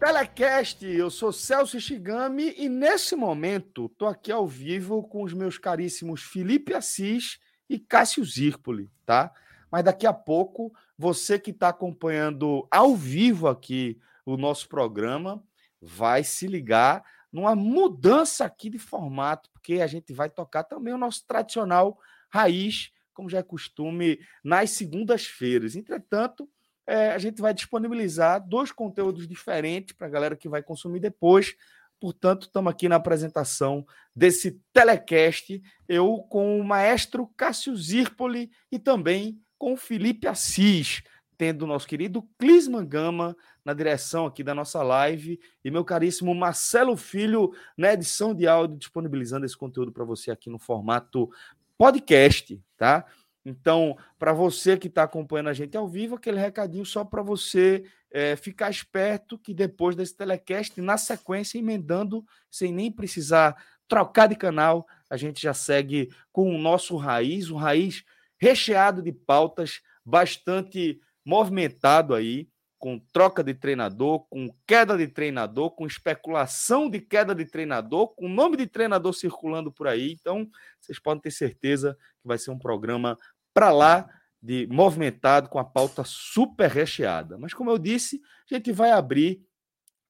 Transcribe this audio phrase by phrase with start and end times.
[0.00, 0.86] Telecast.
[0.86, 6.22] Eu sou Celso Shigami e nesse momento tô aqui ao vivo com os meus caríssimos
[6.22, 9.30] Felipe Assis e Cássio Zirpoli, tá?
[9.70, 15.44] Mas daqui a pouco, você que está acompanhando ao vivo aqui o nosso programa,
[15.82, 20.98] vai se ligar numa mudança aqui de formato, porque a gente vai tocar também o
[20.98, 21.98] nosso tradicional
[22.30, 25.76] raiz, como já é costume, nas segundas-feiras.
[25.76, 26.48] Entretanto,
[26.90, 31.54] é, a gente vai disponibilizar dois conteúdos diferentes para a galera que vai consumir depois.
[32.00, 39.40] Portanto, estamos aqui na apresentação desse telecast, eu com o maestro Cássio Zirpoli e também
[39.56, 41.00] com o Felipe Assis,
[41.38, 46.34] tendo o nosso querido Clisman Gama na direção aqui da nossa live e meu caríssimo
[46.34, 51.30] Marcelo Filho na edição de áudio, disponibilizando esse conteúdo para você aqui no formato
[51.78, 53.06] podcast, tá?
[53.44, 57.84] Então, para você que está acompanhando a gente ao vivo, aquele recadinho só para você
[58.10, 63.56] é, ficar esperto que depois desse telecast, na sequência, emendando, sem nem precisar
[63.88, 68.04] trocar de canal, a gente já segue com o nosso raiz, um raiz
[68.38, 72.48] recheado de pautas, bastante movimentado aí,
[72.80, 78.26] com troca de treinador, com queda de treinador, com especulação de queda de treinador, com
[78.26, 80.16] nome de treinador circulando por aí.
[80.18, 80.48] Então,
[80.80, 83.18] vocês podem ter certeza que vai ser um programa
[83.52, 84.08] para lá
[84.42, 87.36] de movimentado, com a pauta super recheada.
[87.36, 89.46] Mas, como eu disse, a gente vai abrir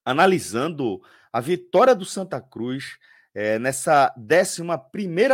[0.04, 1.02] analisando
[1.32, 2.98] a vitória do Santa Cruz
[3.34, 4.62] é, nessa 11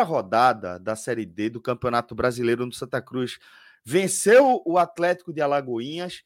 [0.05, 3.39] rodada da Série D do Campeonato Brasileiro no Santa Cruz.
[3.85, 6.23] Venceu o Atlético de Alagoinhas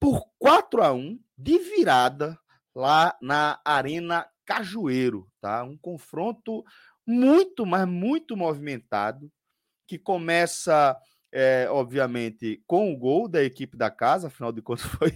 [0.00, 2.38] por 4 a 1 de virada
[2.74, 5.64] lá na Arena Cajueiro, tá?
[5.64, 6.64] Um confronto
[7.06, 9.30] muito, mas muito movimentado
[9.86, 10.96] que começa,
[11.32, 15.12] é, obviamente, com o gol da equipe da casa, afinal de contas foi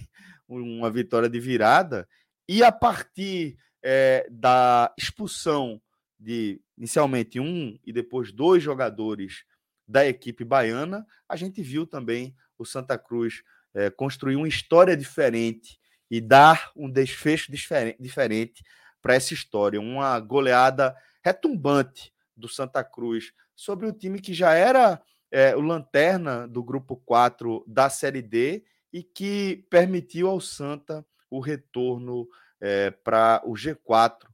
[0.47, 2.07] uma vitória de virada,
[2.47, 5.81] e a partir é, da expulsão
[6.19, 9.43] de inicialmente um e depois dois jogadores
[9.87, 13.43] da equipe baiana, a gente viu também o Santa Cruz
[13.73, 15.79] é, construir uma história diferente
[16.09, 18.63] e dar um desfecho diferente
[19.01, 19.79] para essa história.
[19.79, 23.31] Uma goleada retumbante do Santa Cruz
[23.61, 24.99] sobre o time que já era
[25.29, 31.39] é, o lanterna do grupo 4 da Série D e que permitiu ao Santa o
[31.39, 32.27] retorno
[32.59, 34.27] é, para o G4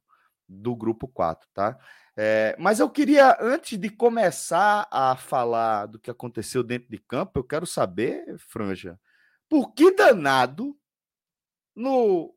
[0.47, 1.77] do grupo 4, tá?
[2.15, 7.38] É, mas eu queria, antes de começar a falar do que aconteceu dentro de campo,
[7.38, 8.97] eu quero saber, Franja,
[9.49, 10.73] por que danado
[11.75, 12.33] no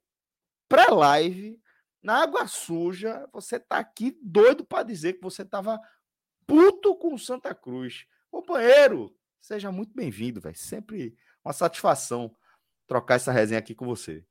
[0.69, 1.57] pré-live,
[2.03, 5.81] na água suja, você tá aqui doido para dizer que você tava
[6.51, 8.05] puto com Santa Cruz.
[8.29, 10.57] Companheiro, seja muito bem-vindo, velho.
[10.57, 12.35] Sempre uma satisfação
[12.89, 14.25] trocar essa resenha aqui com você.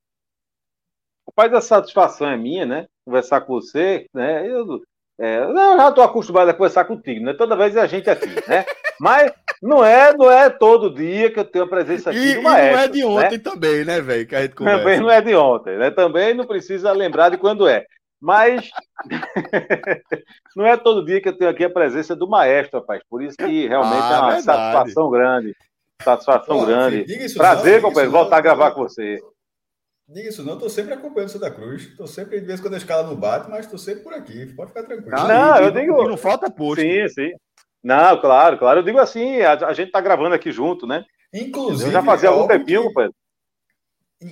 [1.26, 2.88] O pai da satisfação é minha, né?
[3.06, 4.46] Conversar com você, né?
[4.46, 4.82] Eu,
[5.18, 7.34] é, eu já estou acostumado a conversar contigo, né?
[7.34, 8.66] Toda vez a gente aqui, né?
[9.00, 9.32] Mas
[9.62, 12.70] não é, não é todo dia que eu tenho a presença aqui e, do maestro.
[12.70, 13.44] E não é de ontem né?
[13.44, 14.28] também, né, velho?
[14.54, 15.92] Também não é de ontem, né?
[15.92, 17.86] Também não precisa lembrar de quando é.
[18.22, 18.70] Mas
[20.56, 23.02] não é todo dia que eu tenho aqui a presença do maestro, rapaz.
[23.10, 24.44] Por isso que realmente ah, é uma verdade.
[24.44, 25.56] satisfação grande.
[26.02, 27.06] Satisfação Pô, grande.
[27.36, 29.20] Prazer, não, companheiro, voltar não, a gravar com você.
[30.08, 31.84] Diga isso não, estou sempre acompanhando o Santa Cruz.
[31.84, 34.48] Estou sempre, de vez em quando a escala não bate, mas estou sempre por aqui.
[34.56, 35.12] Pode ficar tranquilo.
[35.12, 36.08] Não, não eu digo.
[36.08, 36.82] Não falta posto.
[36.82, 37.32] Sim, sim.
[37.84, 38.80] Não, claro, claro.
[38.80, 41.06] Eu digo assim, a, a gente está gravando aqui junto, né?
[41.34, 41.90] Inclusive.
[41.90, 42.88] Eu já fazia é algum tempinho, que...
[42.88, 43.16] companheiro.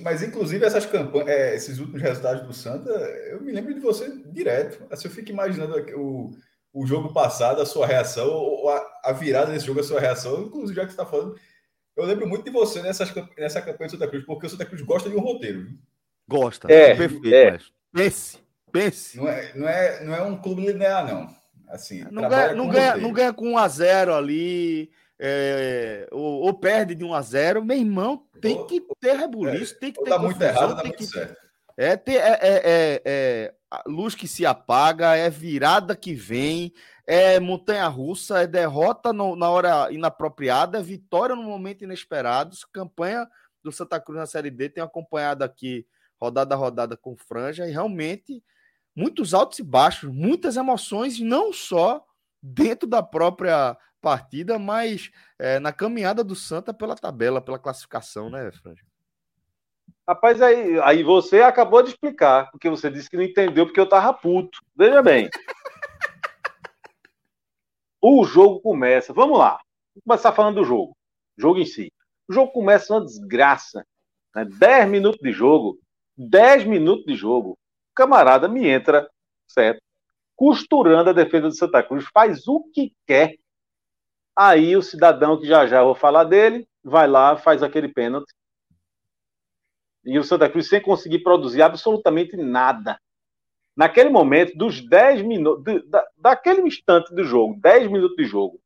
[0.02, 4.10] Mas, inclusive, essas campanhas, é, esses últimos resultados do Santa, eu me lembro de você
[4.26, 4.86] direto.
[4.90, 6.30] Assim, eu fico imaginando o,
[6.72, 10.42] o jogo passado, a sua reação, ou a, a virada desse jogo, a sua reação.
[10.42, 11.38] Inclusive, já que você está falando,
[11.96, 14.82] eu lembro muito de você nessas, nessa campanha do Santa Cruz, porque o Santa Cruz
[14.82, 15.64] gosta de um roteiro.
[15.64, 15.78] Viu?
[16.28, 16.70] Gosta.
[16.70, 17.34] É, perfeito.
[17.34, 17.58] É.
[17.90, 18.38] Pense,
[18.70, 19.16] pense.
[19.16, 21.34] Não é, não, é, não é um clube linear, não.
[21.66, 27.04] Assim, não, ganha, não, ganha, não ganha com 1x0 ali, é, ou, ou, perde de
[27.04, 27.64] 1x0.
[27.64, 30.10] Meu irmão, tem que ter rebuliço, é, tem que ter.
[30.10, 31.36] Dá muito errado, dá muito que, certo.
[31.76, 33.54] É, ter, é, é, é, é
[33.86, 36.72] luz que se apaga, é virada que vem,
[37.06, 42.56] é montanha russa, é derrota no, na hora inapropriada, é vitória no momento inesperado.
[42.72, 43.28] Campanha
[43.62, 45.86] do Santa Cruz na Série D, tenho acompanhado aqui
[46.20, 48.42] rodada a rodada com franja, e realmente
[48.94, 52.04] muitos altos e baixos, muitas emoções, não só
[52.42, 58.50] dentro da própria partida, mas é, na caminhada do Santa pela tabela, pela classificação, né,
[58.52, 58.84] Franja?
[60.08, 63.88] Rapaz, aí, aí você acabou de explicar, porque você disse que não entendeu porque eu
[63.88, 64.58] tava puto.
[64.74, 65.28] Veja bem.
[68.00, 69.12] o jogo começa.
[69.12, 69.60] Vamos lá.
[69.94, 70.96] Vamos começar falando do jogo.
[71.36, 71.92] Jogo em si.
[72.26, 73.84] O jogo começa uma desgraça.
[74.34, 74.46] Né?
[74.46, 75.78] 10 minutos de jogo.
[76.16, 77.50] 10 minutos de jogo.
[77.50, 79.08] O camarada me entra,
[79.46, 79.82] certo?
[80.34, 83.36] Costurando a defesa do Santa Cruz, faz o que quer.
[84.38, 88.32] Aí o cidadão, que já já vou falar dele, vai lá, faz aquele pênalti.
[90.04, 93.00] E o Santa Cruz sem conseguir produzir absolutamente nada.
[93.76, 98.60] Naquele momento, dos 10 minutos, da, daquele instante do jogo, 10 minutos de jogo,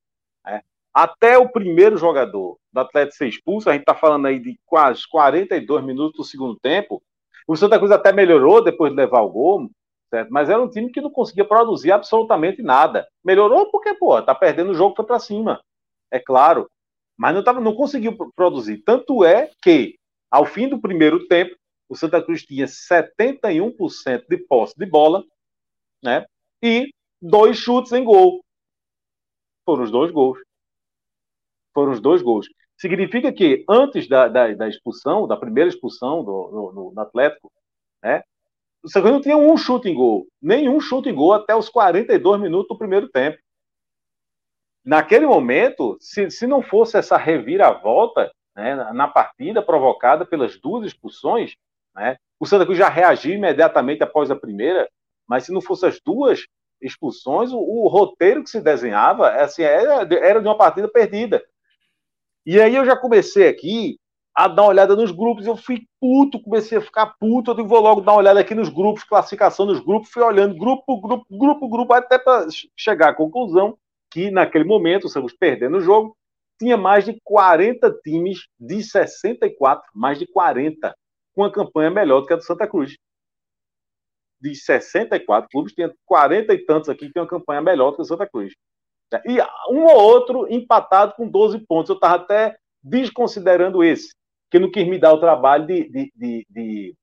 [0.45, 0.61] né,
[0.93, 5.09] até o primeiro jogador do Atlético ser expulso, a gente está falando aí de quase
[5.09, 7.03] 42 minutos do segundo tempo.
[7.49, 9.71] O Santa Cruz até melhorou depois de levar o gol,
[10.12, 10.31] certo?
[10.31, 13.09] mas era um time que não conseguia produzir absolutamente nada.
[13.25, 15.62] Melhorou porque, pô, tá perdendo o jogo, foi para cima,
[16.11, 16.70] é claro.
[17.17, 18.82] Mas não, tava, não conseguiu produzir.
[18.85, 19.99] Tanto é que,
[20.31, 21.56] ao fim do primeiro tempo,
[21.88, 25.25] o Santa Cruz tinha 71% de posse de bola,
[26.03, 26.26] né?
[26.62, 28.44] E dois chutes em gol.
[29.64, 30.38] Foram os dois gols.
[31.73, 32.49] Foram os dois gols.
[32.76, 37.50] Significa que antes da, da, da expulsão, da primeira expulsão do, do, do Atlético,
[38.03, 38.23] né?
[38.82, 40.26] O Santa Cruz não tinha um chute em gol.
[40.40, 43.38] Nenhum chute em gol até os 42 minutos do primeiro tempo.
[44.84, 51.55] Naquele momento, se, se não fosse essa reviravolta né, na partida provocada pelas duas expulsões,
[51.94, 52.17] né?
[52.40, 54.88] O Santa Cruz já reagiu imediatamente após a primeira,
[55.28, 56.44] mas se não fosse as duas
[56.81, 61.40] expulsões, o, o roteiro que se desenhava assim, era, era de uma partida perdida.
[62.44, 64.00] E aí eu já comecei aqui
[64.34, 67.81] a dar uma olhada nos grupos, eu fui puto, comecei a ficar puto, eu vou
[67.81, 71.69] logo dar uma olhada aqui nos grupos, classificação dos grupos, fui olhando grupo, grupo, grupo,
[71.69, 72.46] grupo, até para
[72.76, 73.76] chegar à conclusão
[74.11, 76.17] que naquele momento, estamos perdendo o jogo,
[76.58, 80.94] tinha mais de 40 times de 64, mais de 40
[81.35, 82.96] com uma campanha melhor do que a do Santa Cruz.
[84.40, 88.02] De 64 clubes, tinha 40 e tantos aqui que tem uma campanha melhor do que
[88.02, 88.52] o Santa Cruz.
[89.26, 89.40] E
[89.70, 91.90] um ou outro empatado com 12 pontos.
[91.90, 94.14] Eu estava até desconsiderando esse,
[94.52, 96.94] que não quis me dar o trabalho de, de, de, de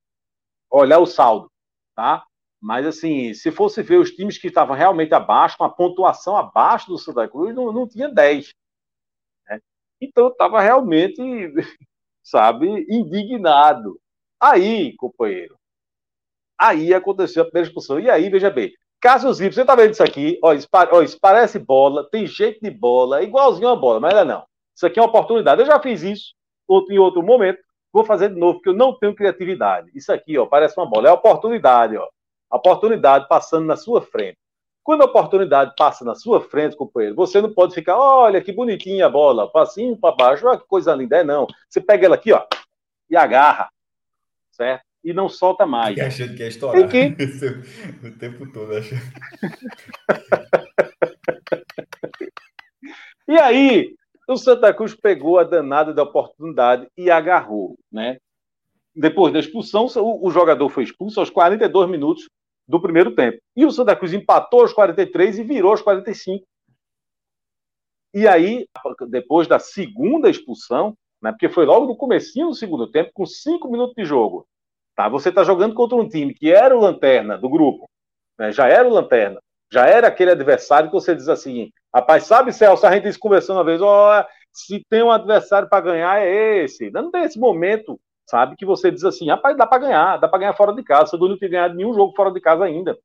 [0.69, 1.51] olhar o saldo.
[1.95, 2.23] Tá?
[2.61, 6.87] Mas, assim, se fosse ver os times que estavam realmente abaixo, com a pontuação abaixo
[6.87, 8.53] do Santa Cruz, não, não tinha 10.
[9.49, 9.59] Né?
[9.99, 11.17] Então, eu estava realmente,
[12.21, 13.99] sabe, indignado.
[14.39, 15.57] Aí, companheiro,
[16.55, 17.99] aí aconteceu a primeira expulsão.
[17.99, 20.39] E aí, veja bem, Cássio Zippo, você tá vendo isso aqui?
[20.43, 24.13] Ó, isso, ó, isso parece bola, tem jeito de bola, é igualzinho a bola, mas
[24.13, 24.45] não é não.
[24.75, 25.61] Isso aqui é uma oportunidade.
[25.61, 26.38] Eu já fiz isso
[26.69, 27.60] outro, em outro momento,
[27.92, 29.89] vou fazer de novo, porque eu não tenho criatividade.
[29.94, 32.07] Isso aqui, ó, parece uma bola, é oportunidade, ó.
[32.50, 34.38] A oportunidade passando na sua frente.
[34.83, 39.06] Quando a oportunidade passa na sua frente, companheiro, você não pode ficar, olha que bonitinha
[39.06, 41.18] a bola, passinho para baixo, olha que coisa linda.
[41.18, 41.45] É não.
[41.69, 42.44] Você pega ela aqui, ó,
[43.09, 43.69] e agarra
[44.59, 44.83] certo?
[45.02, 45.95] E não solta mais.
[45.95, 46.90] E achando que ia estourar.
[46.90, 47.16] Que...
[48.06, 49.02] o tempo todo, achando.
[53.30, 53.95] e aí,
[54.31, 58.18] o Santa Cruz pegou a danada da oportunidade e agarrou, né?
[58.95, 62.28] Depois da expulsão, o, o jogador foi expulso aos 42 minutos
[62.68, 63.40] do primeiro tempo.
[63.56, 66.45] E o Santa Cruz empatou aos 43 e virou aos 45.
[68.14, 68.68] E aí,
[69.07, 73.69] depois da segunda expulsão, né, porque foi logo no comecinho do segundo tempo, com cinco
[73.69, 74.48] minutos de jogo,
[75.00, 75.07] Tá?
[75.07, 77.90] Você está jogando contra um time que era o lanterna do grupo,
[78.38, 78.52] né?
[78.52, 79.40] já era o lanterna,
[79.71, 83.57] já era aquele adversário que você diz assim, rapaz, sabe, Celso, a gente disse conversando
[83.57, 86.90] uma vez, ó, oh, se tem um adversário para ganhar é esse.
[86.92, 90.40] Não tem esse momento, sabe, que você diz assim, rapaz, dá para ganhar, dá para
[90.40, 91.11] ganhar fora de casa.
[91.11, 92.97] Você não tem ganhado nenhum jogo fora de casa ainda.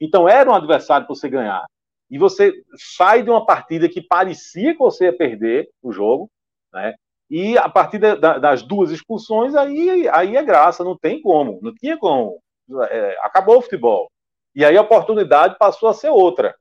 [0.00, 1.64] Então era um adversário para você ganhar.
[2.10, 6.30] E você sai de uma partida que parecia que você ia perder o jogo,
[6.72, 6.94] né?
[7.30, 11.74] E a partir da, das duas expulsões, aí, aí é graça, não tem como, não
[11.74, 12.38] tinha como.
[12.90, 14.11] É, acabou o futebol.
[14.54, 16.54] E aí a oportunidade passou a ser outra.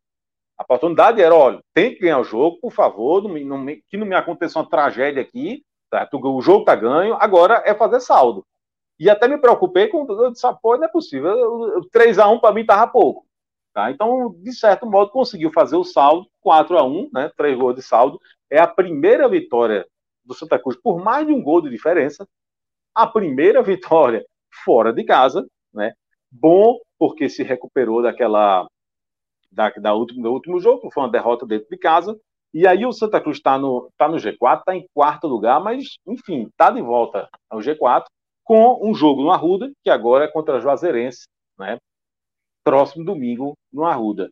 [0.57, 4.05] A oportunidade era, olha, tem que ganhar o jogo, por favor, não, não, que não
[4.05, 6.07] me aconteça uma tragédia aqui, tá?
[6.13, 8.45] o jogo tá ganho, agora é fazer saldo.
[8.99, 11.33] E até me preocupei com, eu disse, pô, não é possível,
[11.91, 13.25] 3x1 para mim tava pouco.
[13.73, 13.89] Tá?
[13.89, 17.31] Então, de certo modo, conseguiu fazer o saldo 4 a 1 né?
[17.37, 18.19] Três gols de saldo.
[18.49, 19.87] É a primeira vitória
[20.25, 22.27] do Santa Cruz por mais de um gol de diferença.
[22.93, 24.25] A primeira vitória
[24.65, 25.93] fora de casa, né?
[26.29, 28.67] Bom, porque se recuperou daquela
[29.51, 32.15] da, da último, do último jogo, que foi uma derrota dentro de casa.
[32.53, 35.97] E aí o Santa Cruz está no, tá no G4, está em quarto lugar, mas,
[36.05, 38.03] enfim, está de volta ao G4,
[38.43, 41.25] com um jogo no Arruda, que agora é contra a Juazeirense,
[41.57, 41.79] né?
[42.63, 44.29] próximo domingo no Arruda.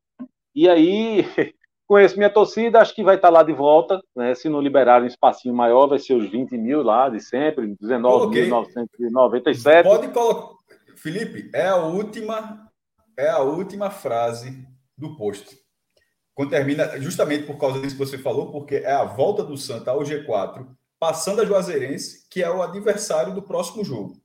[0.53, 1.25] E aí,
[1.87, 4.35] conheço minha torcida, acho que vai estar tá lá de volta, né?
[4.35, 9.83] se não liberar um espacinho maior, vai ser os 20 mil lá de sempre, 19.997.
[9.85, 10.58] Pode colocar.
[10.99, 12.69] Felipe, é a última,
[13.17, 15.59] é a última frase do post
[16.39, 19.91] quando termina, justamente por causa disso que você falou, porque é a volta do Santa
[19.91, 20.65] ao G4,
[20.97, 24.23] passando a Juazeirense, que é o adversário do próximo jogo.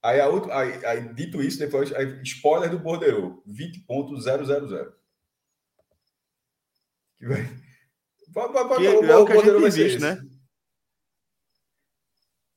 [0.00, 4.92] Aí, a, aí, aí dito isso, depois, aí, spoiler do Bordeiro, 20.000.
[7.18, 7.50] Que vai.
[8.28, 10.22] Vai, vai, vai, que o, é o que a gente existe, né?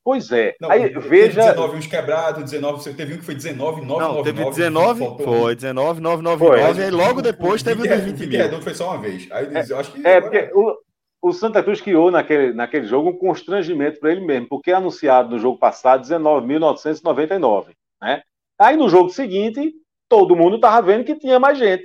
[0.08, 0.56] Pois é.
[0.58, 1.42] Não, aí, veja.
[1.42, 5.54] 19 uns quebrados, 19, você teve um que foi 19, 9, Não, teve 19, foi
[5.54, 6.60] 19, 9, 9, foi.
[6.62, 8.38] 9, e logo depois teve o de 20 mil.
[8.38, 9.30] redondo foi só uma vez.
[9.30, 10.78] Aí, é, eu acho que é, porque o,
[11.20, 15.28] o Santa Cruz criou naquele, naquele jogo um constrangimento para ele mesmo, porque é anunciado
[15.28, 17.66] no jogo passado 19.999,
[18.00, 18.22] né?
[18.58, 19.74] Aí no jogo seguinte,
[20.08, 21.84] todo mundo estava vendo que tinha mais gente.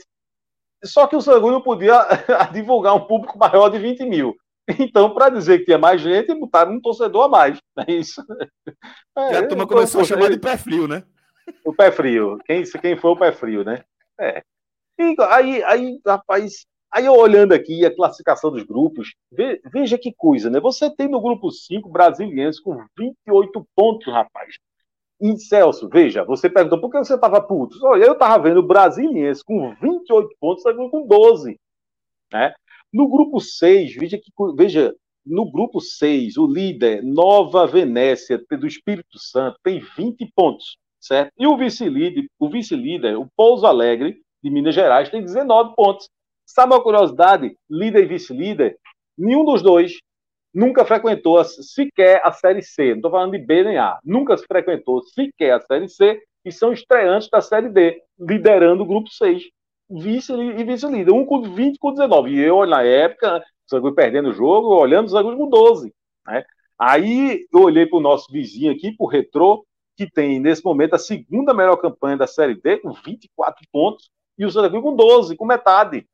[0.86, 2.00] Só que o Sangu não podia
[2.53, 4.34] divulgar um público maior de 20 mil.
[4.79, 7.58] Então, para dizer que tinha mais gente, botaram um torcedor a mais.
[7.88, 8.24] É isso.
[9.17, 11.03] É, a turma começou a chamar de pé frio, né?
[11.65, 12.38] O pé frio.
[12.46, 13.84] Quem, quem foi o pé frio, né?
[14.20, 14.43] É.
[15.00, 20.51] E aí, aí, rapaz, aí eu olhando aqui a classificação dos grupos, veja que coisa,
[20.51, 20.60] né?
[20.60, 24.53] Você tem no grupo 5 brasilienses com 28 pontos, rapaz.
[25.20, 27.77] E Celso, veja, você perguntou por que você estava puto.
[27.84, 31.60] Olha, eu estava vendo o brasiliense com 28 pontos, com 12.
[32.32, 32.53] Né?
[32.94, 34.94] No grupo 6, veja, que, veja,
[35.26, 41.32] no grupo 6, o líder, Nova Venécia, do Espírito Santo, tem 20 pontos, certo?
[41.36, 46.08] E o vice-líder, o vice-líder, o Pouso Alegre, de Minas Gerais, tem 19 pontos.
[46.46, 47.58] Sabe uma curiosidade?
[47.68, 48.78] Líder e vice-líder,
[49.18, 49.98] nenhum dos dois
[50.54, 52.90] nunca frequentou sequer a Série C.
[52.90, 53.98] Não estou falando de B nem A.
[54.04, 59.10] Nunca frequentou sequer a Série C e são estreantes da Série D, liderando o grupo
[59.10, 59.44] 6
[59.90, 61.12] vice e vice-líder.
[61.12, 62.32] Um com 20 com 19.
[62.32, 65.94] E eu, na época, o Sangue perdendo o jogo, olhando o Sangue com 12.
[66.28, 66.44] Né?
[66.80, 70.96] Aí eu olhei para o nosso vizinho aqui, para o Retrô, que tem, nesse momento,
[70.96, 74.96] a segunda melhor campanha da Série D, com 24 pontos, e o Santa Cruz com
[74.96, 76.08] 12, com metade.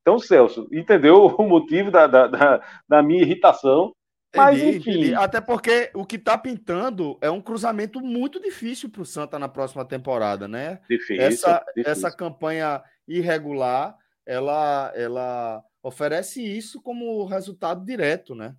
[0.00, 3.92] Então, Celso, entendeu o motivo da, da, da, da minha irritação?
[4.34, 4.90] Mas, entendi, enfim.
[4.90, 5.14] Entendi.
[5.14, 9.48] Até porque o que está pintando é um cruzamento muito difícil para o Santa na
[9.48, 10.80] próxima temporada, né?
[10.88, 11.92] Difícil essa, difícil.
[11.92, 13.96] essa campanha irregular,
[14.26, 18.54] ela, ela oferece isso como resultado direto, né?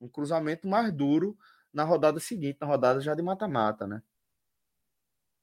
[0.00, 1.36] Um cruzamento mais duro
[1.72, 4.02] na rodada seguinte, na rodada já de mata-mata, né?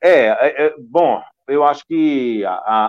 [0.02, 2.86] É, é, é, bom, eu acho que a, a,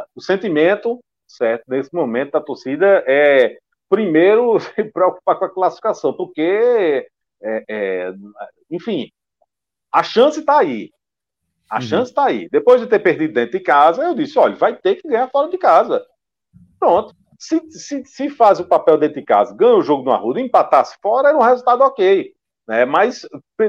[0.00, 6.12] a, o sentimento, certo, nesse momento da torcida é, primeiro, se preocupar com a classificação,
[6.12, 7.08] porque,
[7.40, 8.12] é, é
[8.70, 9.10] enfim,
[9.92, 10.90] a chance está aí,
[11.68, 11.82] a uhum.
[11.82, 12.48] chance está aí.
[12.50, 15.48] Depois de ter perdido dentro de casa, eu disse: olha, vai ter que ganhar fora
[15.48, 16.04] de casa.
[16.78, 17.14] Pronto.
[17.38, 20.96] Se, se, se faz o papel dentro de casa, ganha o jogo no Arruda, empatasse
[21.00, 22.32] fora, era um resultado ok.
[22.66, 22.84] Né?
[22.84, 23.26] Mas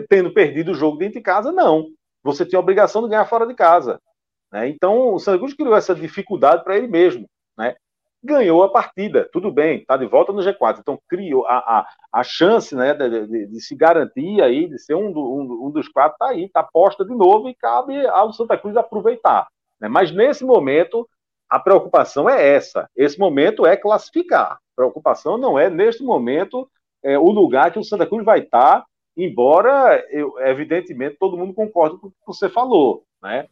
[0.09, 1.87] tendo perdido o jogo dentro de casa, não.
[2.23, 3.99] Você tinha a obrigação de ganhar fora de casa.
[4.51, 4.69] Né?
[4.69, 7.29] Então, o Santos criou essa dificuldade para ele mesmo.
[8.21, 12.23] Ganhou a partida, tudo bem, está de volta no G4, então criou a, a, a
[12.23, 15.87] chance né, de, de, de, se garantir aí, de ser um, do, um, um dos
[15.87, 19.47] quatro, está aí, está posta de novo e cabe ao Santa Cruz aproveitar.
[19.79, 19.87] Né?
[19.87, 21.07] Mas nesse momento,
[21.49, 26.69] a preocupação é essa, esse momento é classificar, a preocupação não é, neste momento,
[27.01, 28.85] é, o lugar que o Santa Cruz vai estar, tá,
[29.15, 33.47] embora, eu, evidentemente, todo mundo concorde com o que você falou, né?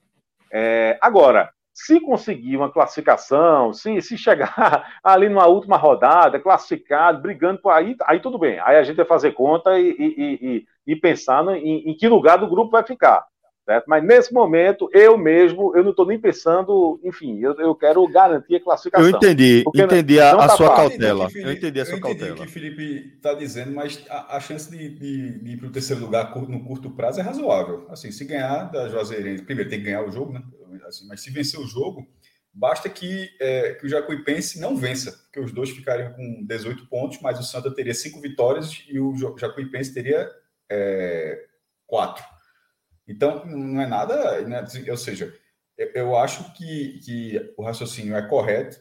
[0.51, 7.61] É, agora, se conseguir uma classificação, se, se chegar ali numa última rodada, classificado, brigando
[7.61, 8.59] por aí, aí tudo bem.
[8.61, 12.39] Aí a gente vai fazer conta e, e, e, e pensar em, em, que lugar
[12.39, 13.23] do grupo vai ficar.
[13.67, 13.83] Certo?
[13.85, 18.55] Mas nesse momento, eu mesmo, eu não estou nem pensando, enfim, eu, eu quero garantir
[18.55, 19.05] a classificação.
[19.05, 21.27] Eu entendi, entendi a, a tá sua cautela.
[21.35, 22.29] Eu entendi a sua cautela.
[22.29, 25.51] Eu entendi o que o Felipe está dizendo, mas a, a chance de, de, de,
[25.51, 27.85] ir para o terceiro lugar no curto prazo é razoável.
[27.89, 30.41] Assim, se ganhar da Juazeirense, primeiro tem que ganhar o jogo, né?
[30.87, 32.07] Assim, mas se vencer o jogo,
[32.53, 37.19] basta que, é, que o Jacuipense não vença, porque os dois ficariam com 18 pontos,
[37.21, 40.31] mas o Santa teria cinco vitórias e o Jacuipense teria
[40.71, 41.43] é,
[41.85, 42.23] quatro.
[43.07, 44.65] Então, não é nada, né?
[44.89, 45.33] ou seja,
[45.77, 48.79] eu, eu acho que, que o raciocínio é correto,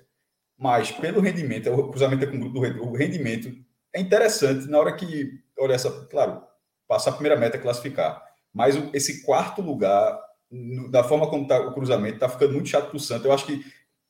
[0.58, 3.52] mas pelo rendimento, o cruzamento é com o grupo do o rendimento
[3.94, 6.42] é interessante na hora que, olha essa, claro,
[6.88, 10.18] passar a primeira meta é classificar, mas esse quarto lugar,
[10.90, 13.26] da forma como está o cruzamento, está ficando muito chato para o Santos.
[13.26, 13.64] Eu acho que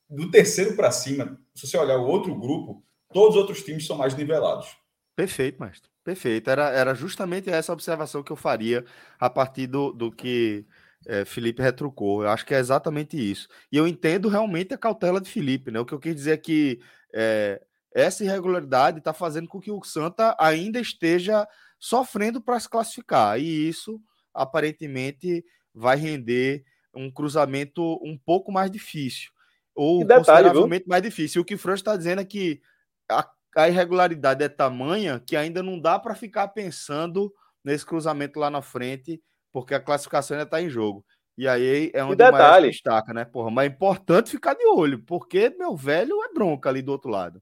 [0.09, 3.97] do terceiro para cima, se você olhar o outro grupo, todos os outros times são
[3.97, 4.77] mais nivelados.
[5.17, 5.89] Perfeito, mestre.
[6.03, 6.47] Perfeito.
[6.47, 8.85] Era, era justamente essa observação que eu faria
[9.19, 10.63] a partir do, do que
[11.07, 12.21] é, Felipe retrucou.
[12.21, 13.47] Eu acho que é exatamente isso.
[13.71, 15.79] E eu entendo realmente a cautela de Felipe, né?
[15.79, 16.79] O que eu quis dizer é que
[17.11, 17.59] é,
[17.91, 21.47] essa irregularidade está fazendo com que o Santa ainda esteja
[21.79, 23.39] sofrendo para se classificar.
[23.39, 23.99] E isso,
[24.35, 25.43] aparentemente,
[25.73, 29.31] vai render um cruzamento um pouco mais difícil.
[29.73, 30.89] Ou detalhe, consideravelmente viu?
[30.89, 31.41] mais difícil.
[31.41, 32.61] O que o Franz está dizendo é que
[33.09, 33.23] a
[33.55, 38.61] a irregularidade é tamanha que ainda não dá para ficar pensando nesse cruzamento lá na
[38.61, 41.03] frente, porque a classificação ainda está em jogo.
[41.37, 43.23] E aí é onde o mais destaca, né?
[43.23, 47.11] Porra, mas é importante ficar de olho, porque meu velho é bronca ali do outro
[47.11, 47.41] lado.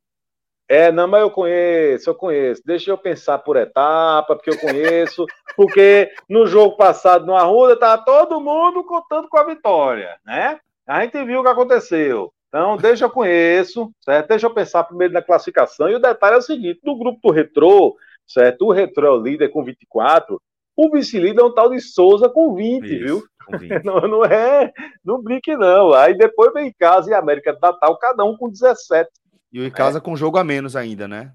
[0.68, 2.62] É, não, mas eu conheço, eu conheço.
[2.66, 5.26] Deixa eu pensar por etapa, porque eu conheço.
[5.56, 10.60] porque no jogo passado no Arruda tava todo mundo contando com a vitória, né?
[10.88, 12.34] A gente viu o que aconteceu.
[12.56, 14.30] Então, deixa eu conheço, certo?
[14.30, 15.90] Deixa eu pensar primeiro na classificação.
[15.90, 18.68] E o detalhe é o seguinte: no grupo do Retrô, certo?
[18.68, 20.42] O Retrô é o líder com 24,
[20.74, 23.24] o vice-líder é um tal de Souza com 20, Isso, viu?
[23.46, 23.72] Com 20.
[23.84, 24.72] Não, não é,
[25.04, 25.94] não brinque não.
[25.94, 29.10] Aí depois vem Casa e América do Natal, cada um com 17.
[29.52, 30.02] E o Icasa é.
[30.02, 31.34] com jogo a menos ainda, né?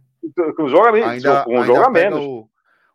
[0.56, 1.08] Com jogo a menos.
[1.10, 2.18] Ainda, com jogo a menos.
[2.18, 2.48] O,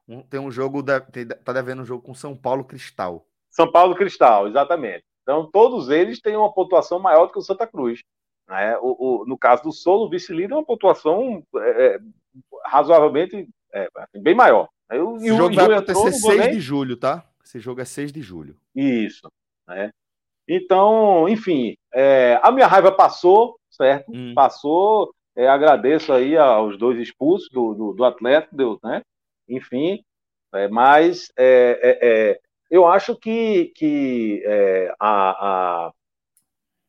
[0.08, 3.26] um, tem um jogo, de, tá devendo um jogo com São Paulo Cristal.
[3.52, 5.06] São Paulo Cristal, exatamente.
[5.26, 8.04] Então, todos eles têm uma pontuação maior do que o Santa Cruz.
[8.48, 8.78] Né?
[8.78, 12.00] O, o, no caso do Solo, o vice-líder é uma pontuação é, é
[12.64, 13.90] razoavelmente é,
[14.20, 14.70] bem maior.
[14.92, 16.52] Eu, Esse jogo vai acontecer 6 nem...
[16.52, 17.28] de julho, tá?
[17.44, 18.56] Esse jogo é 6 de julho.
[18.76, 19.28] Isso.
[19.68, 19.92] Né?
[20.48, 24.12] Então, enfim, é, a minha raiva passou, certo?
[24.14, 24.34] Hum.
[24.36, 25.12] Passou.
[25.36, 29.02] É, agradeço aí aos dois expulsos do, do, do Atlético, deu, né?
[29.50, 30.02] Enfim,
[30.54, 34.44] é, mas é, eu acho que, que
[35.00, 35.92] a, a,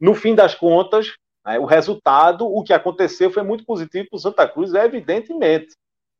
[0.01, 1.15] no fim das contas,
[1.47, 1.61] né?
[1.61, 5.77] O resultado, o que aconteceu foi muito positivo para o Santa Cruz, evidentemente.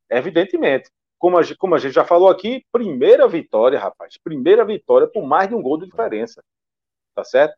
[0.09, 0.89] Evidentemente.
[1.19, 4.17] Como a, como a gente já falou aqui, primeira vitória, rapaz.
[4.23, 6.43] Primeira vitória por mais de um gol de diferença.
[7.15, 7.57] Tá certo?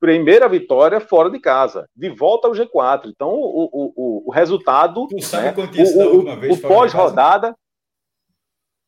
[0.00, 3.06] Primeira vitória fora de casa, de volta ao G4.
[3.06, 5.06] Então, o, o, o, o resultado.
[5.08, 5.84] Tu sabe né?
[5.96, 7.54] o, o, o pós-rodada.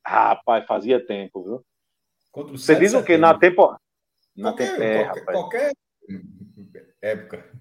[0.06, 1.64] Rapaz, fazia tempo, viu?
[2.34, 3.16] Você diz o quê?
[3.16, 3.80] Na temporada.
[4.36, 5.72] Na qualquer, tempo, qualquer, qualquer
[7.00, 7.52] época.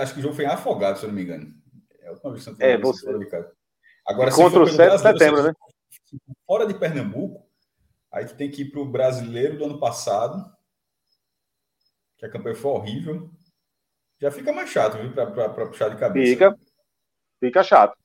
[0.00, 1.52] Acho que o jogo foi em Afogado, se eu não me engano.
[2.00, 3.04] É a última vez que é, você...
[3.04, 3.52] fora de casa.
[4.06, 5.52] Agora, Contra o 7 de setembro, né?
[6.46, 7.46] Fora de Pernambuco,
[8.10, 10.50] aí tu tem que ir para o brasileiro do ano passado,
[12.16, 13.30] que a campanha foi horrível.
[14.20, 15.12] Já fica mais chato, viu?
[15.12, 16.32] Para puxar de cabeça.
[16.32, 16.58] Fica.
[17.40, 17.96] Fica chato.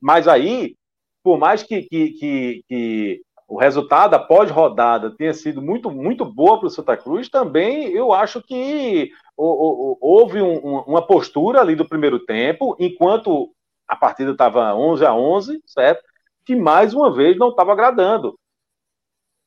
[0.00, 0.76] Mas aí,
[1.22, 3.22] por mais que, que, que, que
[3.52, 8.10] o resultado após rodada tenha sido muito, muito boa para o Santa Cruz, também eu
[8.10, 13.52] acho que houve um, uma postura ali do primeiro tempo, enquanto
[13.86, 16.02] a partida estava 11 a 11, certo?
[16.46, 18.38] Que mais uma vez não estava agradando.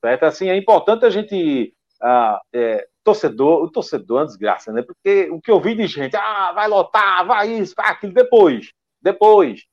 [0.04, 0.24] Certo?
[0.26, 1.74] Assim, é importante a gente.
[2.00, 4.84] Ah, é, torcedor, o torcedor é uma desgraça, né?
[4.84, 8.72] Porque o que eu vi de gente, ah, vai lotar, vai isso, vai aquilo, depois,
[9.02, 9.63] depois,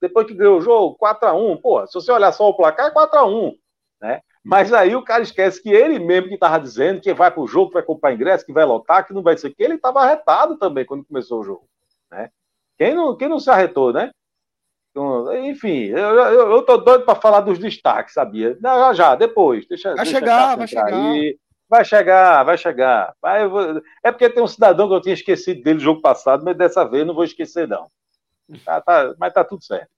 [0.00, 3.60] depois que ganhou o jogo, 4x1, pô, se você olhar só o placar, é 4x1
[4.02, 4.20] né?
[4.44, 7.46] Mas aí o cara esquece que ele mesmo que estava dizendo que vai para o
[7.46, 10.00] jogo, que vai comprar ingresso, que vai lotar, que não vai ser que ele estava
[10.00, 11.68] arretado também quando começou o jogo.
[12.10, 12.28] Né?
[12.76, 14.10] Quem, não, quem não se arretou, né?
[14.90, 18.58] Então, enfim, eu, eu, eu tô doido para falar dos destaques, sabia?
[18.60, 19.66] Não, já, já, depois.
[19.66, 20.92] Deixa, vai deixa chegar, vai chegar.
[20.92, 21.38] Aí.
[21.68, 23.14] Vai chegar, vai chegar.
[23.22, 23.48] Vai.
[24.04, 26.84] É porque tem um cidadão que eu tinha esquecido dele no jogo passado, mas dessa
[26.84, 27.86] vez não vou esquecer, não.
[28.64, 29.88] Tá, tá, mas tá tudo certo.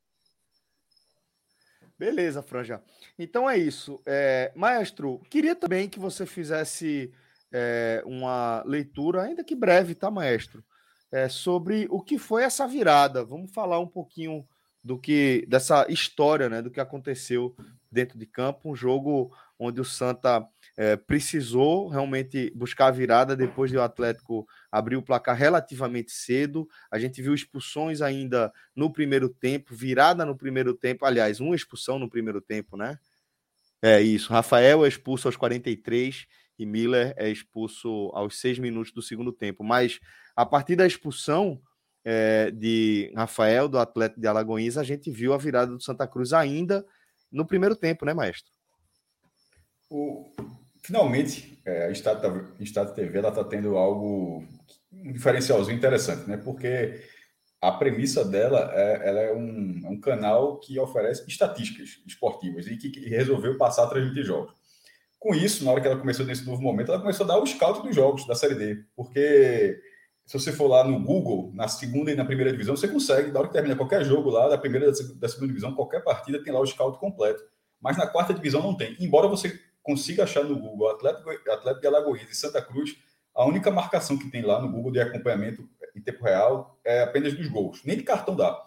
[1.98, 2.82] Beleza, Franja.
[3.18, 4.00] Então é isso.
[4.04, 7.12] É, maestro, queria também que você fizesse
[7.52, 10.64] é, uma leitura, ainda que breve, tá, maestro?
[11.12, 13.24] É, sobre o que foi essa virada.
[13.24, 14.46] Vamos falar um pouquinho
[14.82, 17.56] do que dessa história, né, do que aconteceu
[17.90, 23.70] dentro de campo, um jogo onde o Santa é, precisou realmente buscar a virada depois
[23.70, 26.68] de o Atlético abrir o placar relativamente cedo.
[26.90, 31.98] A gente viu expulsões ainda no primeiro tempo, virada no primeiro tempo, aliás, uma expulsão
[31.98, 32.98] no primeiro tempo, né?
[33.80, 34.32] É isso.
[34.32, 36.26] Rafael é expulso aos 43
[36.58, 39.62] e Miller é expulso aos 6 minutos do segundo tempo.
[39.62, 40.00] Mas
[40.34, 41.60] a partir da expulsão
[42.04, 46.32] é, de Rafael, do Atlético de Alagoas, a gente viu a virada do Santa Cruz
[46.32, 46.84] ainda
[47.30, 48.52] no primeiro tempo, né, maestro?
[50.84, 54.44] Finalmente, é, a Estado, TV está tendo algo,
[54.92, 56.36] um diferencialzinho interessante, né?
[56.36, 57.00] Porque
[57.60, 62.76] a premissa dela é, ela é um, é um canal que oferece estatísticas esportivas e
[62.76, 64.52] que, que, resolveu passar a transmitir jogos.
[65.18, 67.46] Com isso, na hora que ela começou nesse novo momento, ela começou a dar o
[67.46, 69.80] scout dos jogos da Série D, porque
[70.26, 73.38] se você for lá no Google, na segunda e na primeira divisão, você consegue, na
[73.38, 76.60] hora que termina qualquer jogo lá, da primeira da segunda divisão, qualquer partida tem lá
[76.60, 77.42] o scout completo.
[77.80, 78.96] Mas na quarta divisão não tem.
[79.00, 82.96] Embora você consiga achar no Google Atlético, Atlético de Alagoas e Santa Cruz,
[83.34, 87.34] a única marcação que tem lá no Google de acompanhamento em tempo real é apenas
[87.34, 88.60] dos gols, nem de cartão dá.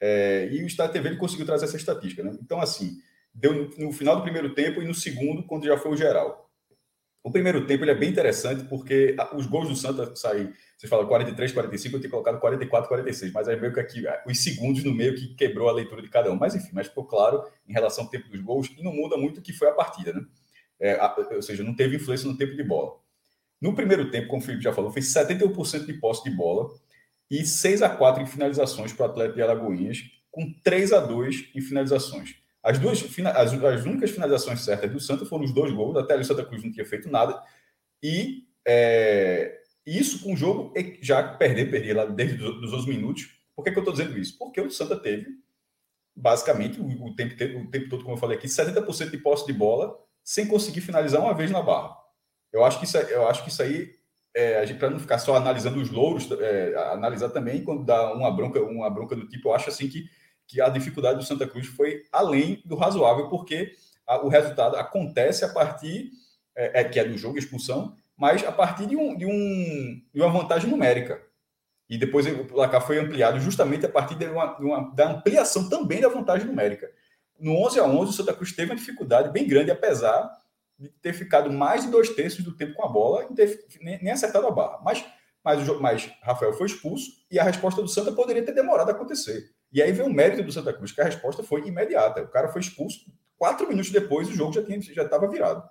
[0.00, 2.22] É, e o Estado TV ele conseguiu trazer essa estatística.
[2.22, 2.36] Né?
[2.42, 2.98] Então, assim,
[3.34, 6.50] deu no, final do primeiro tempo e no segundo, quando já foi o geral.
[7.22, 11.06] O primeiro tempo ele é bem interessante porque os gols do Santa saem, você fala
[11.06, 14.94] 43, 45, eu tinha colocado 44, 46, mas aí meio que aqui, os segundos no
[14.94, 16.36] meio que quebrou a leitura de cada um.
[16.36, 19.38] Mas enfim, mas ficou claro em relação ao tempo dos gols e não muda muito
[19.38, 20.24] o que foi a partida, né?
[20.80, 20.98] É,
[21.34, 22.98] ou seja, não teve influência no tempo de bola.
[23.60, 26.70] No primeiro tempo, como o Felipe já falou, fez 71% de posse de bola
[27.30, 29.98] e 6 a 4 em finalizações para o Atlético de Alagoinhas,
[30.30, 32.36] com 3 a 2 em finalizações.
[32.62, 36.22] As duas as, as únicas finalizações certas do Santa foram os dois gols, até ali
[36.22, 37.42] o Santa Cruz não tinha feito nada.
[38.02, 43.30] E é, isso com o jogo já perder, perder lá desde os 11 minutos.
[43.54, 44.38] Por que, que eu estou dizendo isso?
[44.38, 45.26] Porque o Santa teve,
[46.16, 49.52] basicamente, o, o, tempo, o tempo todo, como eu falei aqui, 70% de posse de
[49.52, 51.96] bola sem conseguir finalizar uma vez na barra.
[52.52, 53.90] Eu acho que isso, eu acho que isso aí,
[54.34, 58.60] é, para não ficar só analisando os louros, é, analisar também quando dá uma bronca,
[58.60, 60.04] uma bronca do tipo, eu acho assim que,
[60.46, 63.72] que a dificuldade do Santa Cruz foi além do razoável, porque
[64.06, 66.10] a, o resultado acontece a partir,
[66.56, 70.20] é, é, que é do jogo, expulsão, mas a partir de, um, de, um, de
[70.20, 71.22] uma vantagem numérica.
[71.88, 75.68] E depois o placar foi ampliado justamente a partir de uma, de uma, da ampliação
[75.68, 76.88] também da vantagem numérica.
[77.40, 80.30] No 11 a 11 o Santa Cruz teve uma dificuldade bem grande, apesar
[80.78, 84.02] de ter ficado mais de dois terços do tempo com a bola e ter, nem,
[84.02, 84.80] nem acertado a barra.
[84.82, 85.04] Mas,
[85.44, 89.50] mas, mas Rafael foi expulso e a resposta do Santa poderia ter demorado a acontecer.
[89.72, 92.22] E aí veio o mérito do Santa Cruz, que a resposta foi imediata.
[92.22, 93.00] O cara foi expulso,
[93.36, 95.68] quatro minutos depois o jogo já já estava virado.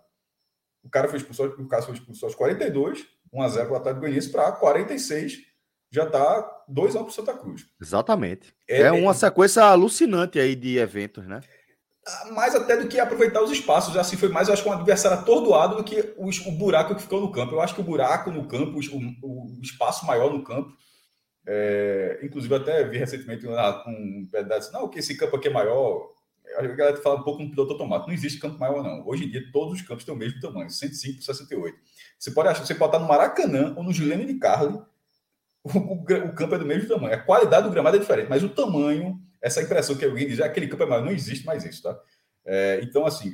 [0.83, 3.77] O cara foi expulso, o caso foi expulso aos 42, 1 a 0 para o
[3.77, 5.49] Atlético Goianiense para 46
[5.91, 7.65] já está 2 a 1 para o Santa Cruz.
[7.81, 8.53] Exatamente.
[8.67, 11.41] É, é uma sequência alucinante aí de eventos, né?
[12.33, 13.95] Mais até do que aproveitar os espaços.
[13.97, 17.21] Assim foi mais, eu acho, um adversário atordoado do que o, o buraco que ficou
[17.21, 17.53] no campo.
[17.53, 20.71] Eu acho que o buraco no campo, o, o espaço maior no campo.
[21.47, 23.53] É, inclusive, até vi recentemente um,
[23.87, 26.09] um pedaço, não, que esse campo aqui é maior.
[26.57, 28.07] A galera fala um pouco no piloto automático.
[28.07, 29.07] Não existe campo maior, não.
[29.07, 31.77] Hoje em dia, todos os campos têm o mesmo tamanho, 105 por 68.
[32.17, 34.79] Você pode achar, você pode estar no Maracanã ou no Gilene de Carli,
[35.63, 37.13] o, o, o campo é do mesmo tamanho.
[37.13, 40.67] A qualidade do gramado é diferente, mas o tamanho essa impressão que alguém diz, aquele
[40.67, 41.99] campo é maior, não existe mais isso, tá?
[42.45, 43.33] É, então, assim,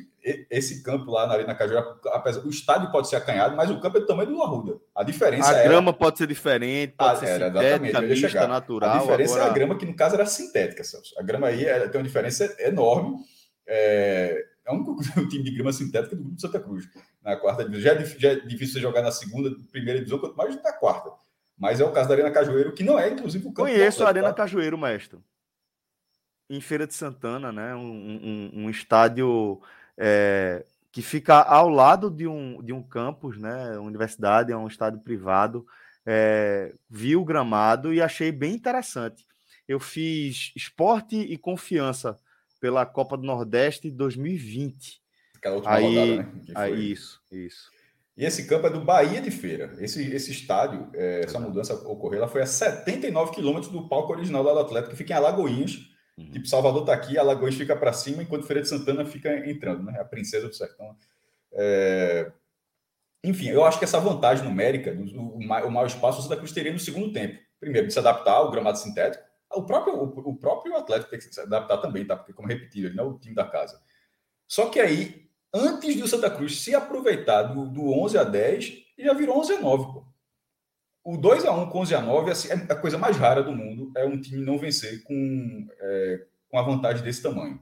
[0.49, 3.97] esse campo lá na Arena Cajueira, apesar, o estádio pode ser acanhado, mas o campo
[3.97, 4.77] é do tamanho do Arruda.
[4.93, 5.65] A diferença a é.
[5.65, 8.95] A grama pode ser diferente, pode ah, ser era, sintética, mista, natural.
[8.95, 9.47] A diferença agora...
[9.47, 11.13] é a grama, que no caso era sintética, Celso.
[11.17, 13.15] A grama aí é, tem uma diferença enorme.
[13.67, 14.97] É, é o único
[15.29, 16.85] time de grama sintética do grupo de Santa Cruz.
[17.23, 17.93] Na quarta divisão.
[17.93, 21.11] Já é, já é difícil jogar na segunda, primeira divisão, quanto mais na quarta.
[21.57, 23.69] Mas é o caso da Arena Cajueiro, que não é, inclusive, o campo.
[23.69, 24.33] Conheço a Arena tá?
[24.33, 25.19] Cajueiro, mestre
[26.49, 27.75] em Feira de Santana, né?
[27.75, 29.61] Um, um, um estádio
[29.97, 33.77] é, que fica ao lado de um, de um campus, né?
[33.79, 35.65] Universidade, é um estádio privado.
[36.05, 39.25] É, vi o gramado e achei bem interessante.
[39.67, 42.17] Eu fiz esporte e confiança
[42.61, 45.01] pela Copa do Nordeste 2020.
[45.37, 46.53] Aquela última aí, rodada, né?
[46.55, 47.71] Aí, isso, isso.
[48.17, 49.75] E esse campo é do Bahia de Feira.
[49.79, 54.43] Esse, esse estádio, é, essa mudança ocorreu, ela foi a 79 quilômetros do palco original
[54.43, 55.79] do Atlético, que fica em Alagoinhas,
[56.17, 56.31] Uhum.
[56.31, 59.99] Tipo, Salvador está aqui, Alagoas fica para cima, enquanto Feira de Santana fica entrando, né?
[59.99, 60.95] A princesa do sertão.
[61.51, 62.31] É...
[63.23, 66.79] Enfim, eu acho que essa vantagem numérica, o, maior espaço, o Santa Cruz teria no
[66.79, 67.39] segundo tempo.
[67.59, 69.23] Primeiro, de se adaptar ao gramado sintético.
[69.51, 72.15] O próprio, o, o próprio Atlético tem que se adaptar também, tá?
[72.15, 73.81] Porque, como repetido, ele não é o time da casa.
[74.47, 79.13] Só que aí, antes do Santa Cruz se aproveitar do, do 11 a 10, já
[79.13, 80.14] virou 11 a 9, pô.
[81.05, 83.51] O 2 a 1 com 11 a 9 assim, é a coisa mais rara do
[83.51, 87.59] mundo, é um time não vencer com, é, com a vantagem desse tamanho.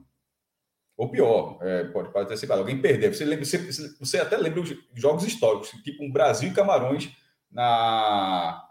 [0.95, 3.13] Ou pior, é, pode, pode ter sido alguém perder.
[3.13, 3.57] Você, lembra, você,
[3.99, 7.11] você até lembra os jogos históricos, tipo um Brasil e Camarões
[7.51, 8.63] na,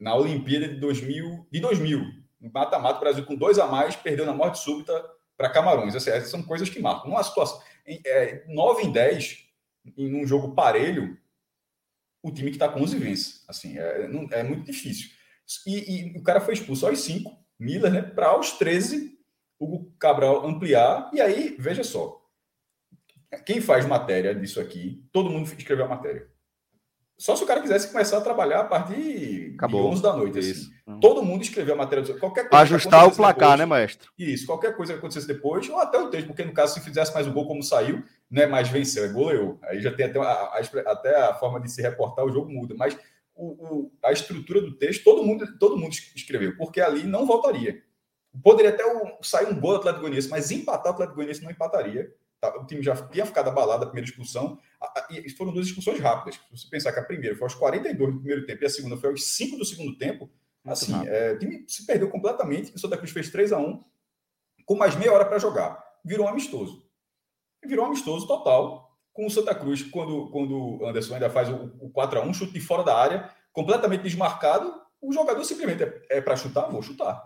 [0.00, 2.00] na Olimpíada de 2000, de 2000.
[2.40, 4.92] No mata-mata, o Brasil com dois a mais perdeu na morte súbita
[5.36, 5.94] para Camarões.
[5.94, 7.08] Assim, essas são coisas que marcam.
[7.08, 9.46] Numa situação, em, é, 9 em 10,
[9.96, 11.16] em um jogo parelho,
[12.22, 13.40] o time que está com 11 vence.
[13.48, 15.10] Assim, é, não, é muito difícil.
[15.66, 18.02] E, e, o cara foi expulso aos 5, Miller, né?
[18.02, 19.18] Para aos 13,
[19.58, 21.10] o Cabral ampliar.
[21.12, 22.22] E aí, veja só.
[23.44, 26.30] quem faz matéria disso aqui, todo mundo escreveu a matéria.
[27.18, 29.82] Só se o cara quisesse começar a trabalhar a partir Acabou.
[29.82, 30.38] de 11 da noite.
[30.38, 30.70] Assim.
[31.00, 32.04] Todo mundo escreveu a matéria.
[32.18, 34.10] Qualquer coisa Ajustar o placar, depois, né, maestro?
[34.18, 37.12] Isso, qualquer coisa que acontecesse depois, ou até o texto, porque no caso, se fizesse
[37.14, 39.58] mais um gol como saiu, não é mais venceu, é goleou.
[39.62, 42.74] Aí já tem até a, a, até a forma de se reportar, o jogo muda.
[42.76, 42.96] Mas
[43.34, 47.82] o, o, a estrutura do texto, todo mundo, todo mundo escreveu, porque ali não voltaria.
[48.42, 51.50] Poderia até o, sair um gol do Atlético Goianiense, mas empatar o Atlético Goianiense não
[51.50, 52.14] empataria.
[52.40, 52.58] Tá?
[52.58, 54.58] O time já tinha ficado abalado a primeira expulsão.
[55.10, 56.34] E foram duas expulsões rápidas.
[56.34, 58.96] Se você pensar que a primeira foi aos 42 do primeiro tempo e a segunda
[58.96, 60.30] foi aos 5 do segundo tempo,
[60.64, 62.72] assim, é, o time se perdeu completamente.
[62.74, 63.82] O Santa Cruz fez 3 a 1
[64.64, 65.82] com mais meia hora para jogar.
[66.04, 66.86] Virou um amistoso.
[67.64, 71.72] Virou um amistoso total com o Santa Cruz, quando, quando o Anderson ainda faz o,
[71.80, 76.18] o 4 a 1 chute de fora da área, completamente desmarcado, o jogador simplesmente é,
[76.18, 77.22] é para chutar, vou chutar.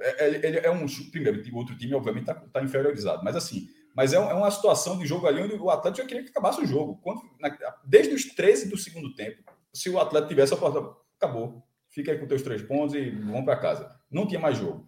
[0.00, 3.36] É, é, ele é, é um primeiro, o outro time obviamente está tá inferiorizado, mas
[3.36, 6.30] assim, mas é, é, uma situação de jogo ali onde o Atlético já queria que
[6.30, 7.00] acabasse o jogo.
[7.02, 9.42] Quando, na, desde os 13 do segundo tempo,
[9.72, 11.65] se o Atlético tivesse a porta, acabou.
[11.96, 13.90] Fica aí com teus três pontos e vão para casa.
[14.10, 14.86] Não tinha mais jogo.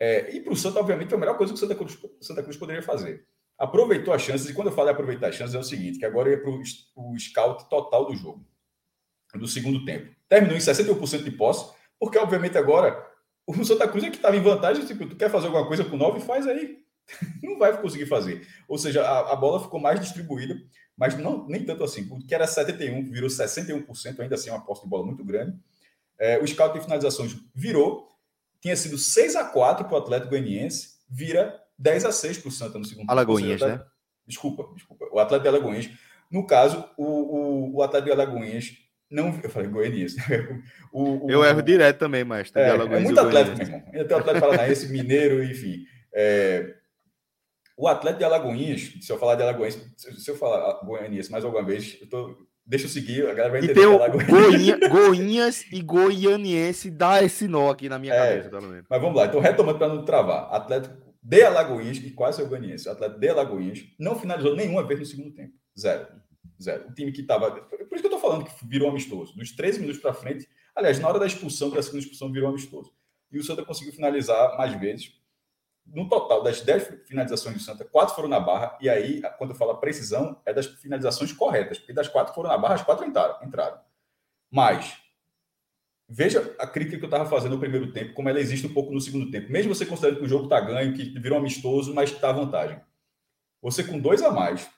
[0.00, 2.42] É, e para o Santa, obviamente, foi a melhor coisa que o Santa Cruz, Santa
[2.42, 3.26] Cruz poderia fazer.
[3.58, 6.30] Aproveitou as chances, e quando eu falo aproveitar as chances, é o seguinte: que agora
[6.30, 8.42] ia para o scout total do jogo,
[9.34, 10.10] do segundo tempo.
[10.30, 13.06] Terminou em 61% de posse, porque, obviamente, agora
[13.46, 14.86] o Santa Cruz é que estava em vantagem.
[14.86, 16.78] Tipo, tu quer fazer alguma coisa com 9, faz aí.
[17.42, 18.48] não vai conseguir fazer.
[18.66, 20.56] Ou seja, a, a, bola ficou mais distribuída,
[20.96, 24.88] mas não nem tanto assim, porque era 71, virou 61%, ainda assim uma posse de
[24.88, 25.54] bola muito grande.
[26.18, 28.08] É, o scout de finalizações virou,
[28.60, 32.52] tinha sido 6 a 4 para o Atlético Goianiense, vira 10 a 6 para o
[32.52, 33.84] Santa no segundo Alagoinhas, né?
[34.26, 35.06] Desculpa, desculpa.
[35.12, 35.90] O Atlético de Alagoinhas.
[36.30, 38.72] No caso, o, o, o Atlético de Alagoinhas
[39.10, 40.16] não, eu falei Goianiense.
[40.92, 43.82] O, o, eu erro direto também, mas é, é muito Atlético, meu irmão.
[43.92, 45.84] Ainda tem o Atlético Paranaense, Mineiro, enfim.
[46.14, 46.74] É,
[47.76, 51.62] o Atlético de Alagoinhas, se eu falar de Alagoinhas, se eu falar Goianiense mais alguma
[51.62, 53.72] vez, eu tô, deixa eu seguir, a galera vai entender.
[53.72, 58.50] E tem o Goinha, Goinhas e Goianiense, dá esse nó aqui na minha é, cabeça,
[58.50, 58.86] pelo menos.
[58.88, 60.52] Mas vamos lá, então retomando para não travar.
[60.52, 65.00] Atlético de Alagoinhas, e quase é o Goianiense, Atlético de Alagoinhas não finalizou nenhuma vez
[65.00, 65.52] no segundo tempo.
[65.78, 66.06] Zero.
[66.60, 66.88] Zero.
[66.88, 67.50] O time que estava.
[67.50, 69.36] Por isso que eu estou falando que virou amistoso.
[69.36, 72.90] Dos 13 minutos para frente, aliás, na hora da expulsão, da segunda expulsão, virou amistoso.
[73.30, 75.12] E o Santa conseguiu finalizar mais vezes
[75.86, 79.56] no total das 10 finalizações do Santa, quatro foram na barra, e aí, quando eu
[79.56, 83.06] falo a precisão, é das finalizações corretas, porque das quatro foram na barra, as quatro
[83.06, 83.42] entraram.
[83.42, 83.78] entraram.
[84.50, 84.98] Mas,
[86.08, 88.92] veja a crítica que eu estava fazendo no primeiro tempo, como ela existe um pouco
[88.92, 89.50] no segundo tempo.
[89.50, 92.80] Mesmo você considerando que o jogo está ganho, que virou amistoso, mas está à vantagem.
[93.62, 94.68] Você com dois a mais,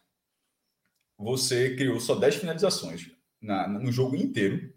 [1.16, 4.72] você criou só 10 finalizações na, no jogo inteiro,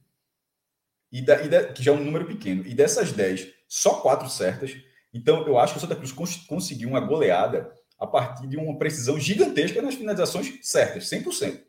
[1.12, 2.66] e, da, e da, que já é um número pequeno.
[2.66, 4.76] E dessas 10, só quatro certas
[5.14, 8.78] então, eu acho que o Santa Cruz cons conseguiu uma goleada a partir de uma
[8.78, 11.62] precisão gigantesca nas finalizações certas, 100%.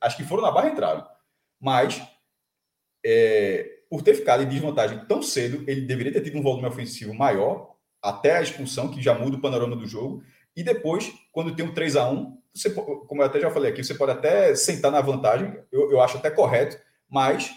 [0.00, 1.06] Acho que foram na barra entraram.
[1.58, 2.02] Mas,
[3.04, 7.14] é, por ter ficado em desvantagem tão cedo, ele deveria ter tido um volume ofensivo
[7.14, 10.22] maior, até a expulsão, que já muda o panorama do jogo.
[10.54, 13.82] E depois, quando tem um 3 a 1 você, como eu até já falei aqui,
[13.82, 16.78] você pode até sentar na vantagem, eu, eu acho até correto,
[17.08, 17.50] mas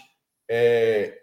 [0.48, 1.18] é,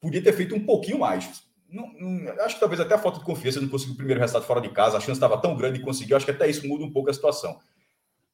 [0.00, 1.42] podia ter feito um pouquinho mais
[1.74, 4.46] não, não, acho que talvez até a falta de confiança não conseguiu o primeiro resultado
[4.46, 6.84] fora de casa, a chance estava tão grande de conseguir, acho que até isso muda
[6.84, 7.58] um pouco a situação.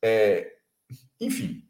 [0.03, 0.57] É,
[1.21, 1.65] enfim,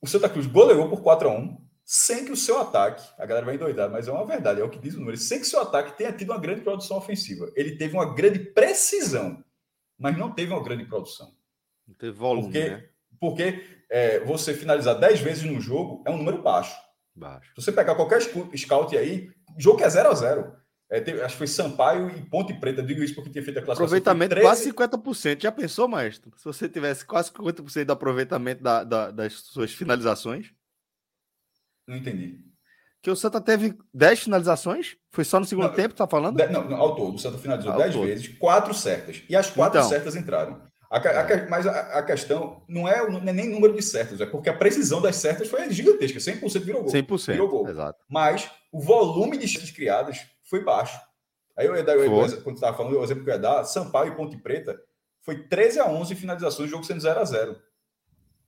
[0.00, 3.44] o Santa Cruz goleou por 4 a 1 sem que o seu ataque, a galera
[3.44, 5.48] vai endoidar, mas é uma verdade, é o que diz o número, sem que o
[5.48, 7.50] seu ataque tenha tido uma grande produção ofensiva.
[7.56, 9.42] Ele teve uma grande precisão,
[9.98, 11.34] mas não teve uma grande produção.
[11.88, 12.88] Não teve volume, porque, né?
[13.18, 16.80] Porque é, você finalizar 10 vezes no jogo é um número baixo.
[17.12, 17.50] Baixo.
[17.56, 20.59] Se você pegar qualquer scout aí, jogo que é 0 a 0
[20.90, 22.82] é, teve, acho que foi Sampaio e Ponte Preta.
[22.82, 23.84] Digo isso porque tinha feito a classificação.
[23.84, 24.72] Aproveitamento 13...
[24.72, 25.42] quase 50%.
[25.42, 26.32] Já pensou, maestro?
[26.36, 30.52] Se você tivesse quase 50% do aproveitamento da, da, das suas finalizações?
[31.86, 32.40] Não entendi.
[33.00, 34.96] Que o Santa teve 10 finalizações?
[35.10, 36.36] Foi só no segundo não, tempo, tá falando?
[36.36, 37.14] De, não, não, ao todo.
[37.14, 39.22] O Santa finalizou 10 vezes, quatro certas.
[39.28, 40.60] E as quatro então, certas entraram.
[40.90, 41.48] A, a, é.
[41.48, 44.56] mas a, a, questão não é, não é nem número de certas, é porque a
[44.56, 46.18] precisão das certas foi gigantesca.
[46.18, 46.92] 100% virou gol.
[46.92, 47.32] 100%.
[47.32, 47.68] Virou gol.
[47.68, 48.04] Exato.
[48.08, 51.00] Mas o volume de chances criadas foi baixo.
[51.56, 52.10] Aí eu ia dar, eu,
[52.42, 54.78] quando estava falando, o exemplo que eu ia dar, Sampaio e Ponte Preta,
[55.22, 57.56] foi 13 a 11 finalizações, jogo sendo 0 a 0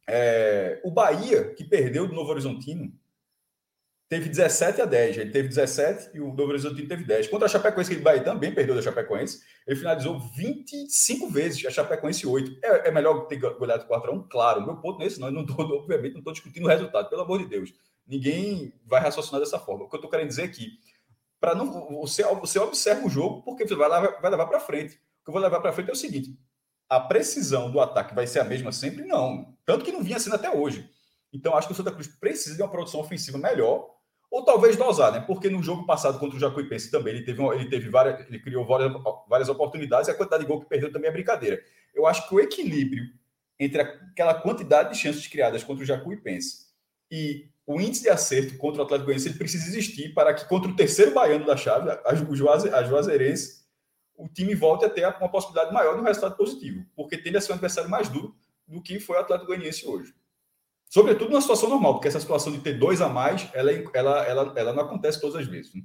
[0.09, 2.93] é, O Bahia, que perdeu do Novo Horizontino,
[4.09, 5.19] teve 17 a 10.
[5.19, 7.29] Ele teve 17 e o Novo Horizontino teve 10.
[7.29, 11.71] Contra a Chapecoense, que ele Bahia também perdeu da Chapecoense, ele finalizou 25 vezes, a
[11.71, 12.59] Chapecoense 8.
[12.63, 15.33] É, é melhor ter goleado 4 a 1 Claro, meu ponto nesse é não, eu
[15.33, 17.73] não tô, obviamente não estou discutindo o resultado, pelo amor de Deus.
[18.07, 19.85] Ninguém vai raciocinar dessa forma.
[19.85, 20.79] O que eu estou querendo dizer aqui,
[21.43, 24.95] para não você, você observa o jogo porque você vai, vai levar para frente.
[24.95, 26.39] O que eu vou levar para frente é o seguinte:
[26.89, 29.05] a precisão do ataque vai ser a mesma sempre?
[29.05, 29.53] Não.
[29.67, 30.89] Tanto que não vinha sendo até hoje.
[31.33, 33.89] Então, acho que o Santa Cruz precisa de uma produção ofensiva melhor,
[34.31, 35.21] ou talvez dosar, né?
[35.21, 38.65] Porque no jogo passado contra o Jacuipense também, ele teve, ele teve várias, ele criou
[38.65, 38.93] várias,
[39.29, 41.61] várias oportunidades e a quantidade de gol que perdeu também é brincadeira.
[41.93, 43.05] Eu acho que o equilíbrio
[43.59, 46.67] entre aquela quantidade de chances criadas contra o Jacuipense
[47.11, 50.71] e o índice de acerto contra o Atlético Goianiense ele precisa existir para que contra
[50.71, 53.63] o terceiro baiano da chave, a, Juaze, a Juazeirense,
[54.17, 57.41] o time volte a ter uma possibilidade maior de um resultado positivo, porque tende a
[57.41, 60.15] ser um adversário mais duro do que foi o Atlético Goianiense hoje.
[60.89, 64.53] Sobretudo na situação normal, porque essa situação de ter dois a mais, ela, ela, ela,
[64.57, 65.75] ela não acontece todas as vezes.
[65.75, 65.83] Né?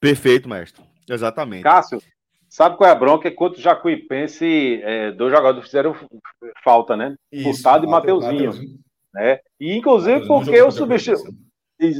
[0.00, 0.82] Perfeito, mestre.
[1.08, 1.62] Exatamente.
[1.62, 2.02] Cássio,
[2.48, 3.28] sabe qual é a bronca?
[3.28, 5.94] É quando o Jacuipense, é, dois jogadores fizeram
[6.64, 7.14] falta, né?
[7.42, 8.52] Furtado e Mateuzinho.
[9.14, 9.40] Né?
[9.60, 11.34] E inclusive porque o substituto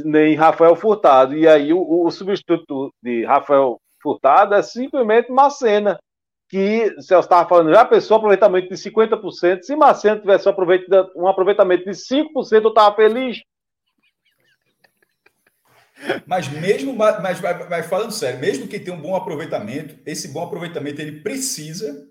[0.05, 1.35] nem Rafael Furtado.
[1.35, 5.99] E aí o, o substituto de Rafael Furtado é simplesmente Macena
[6.49, 10.49] que o Celso estava falando, já pensou aproveitamento de 50%, se Marcelo tivesse
[11.15, 13.43] um aproveitamento de 5%, eu estava feliz.
[16.25, 21.01] Mas mesmo, mas, mas, falando sério, mesmo que tenha um bom aproveitamento, esse bom aproveitamento
[21.01, 22.07] ele precisa,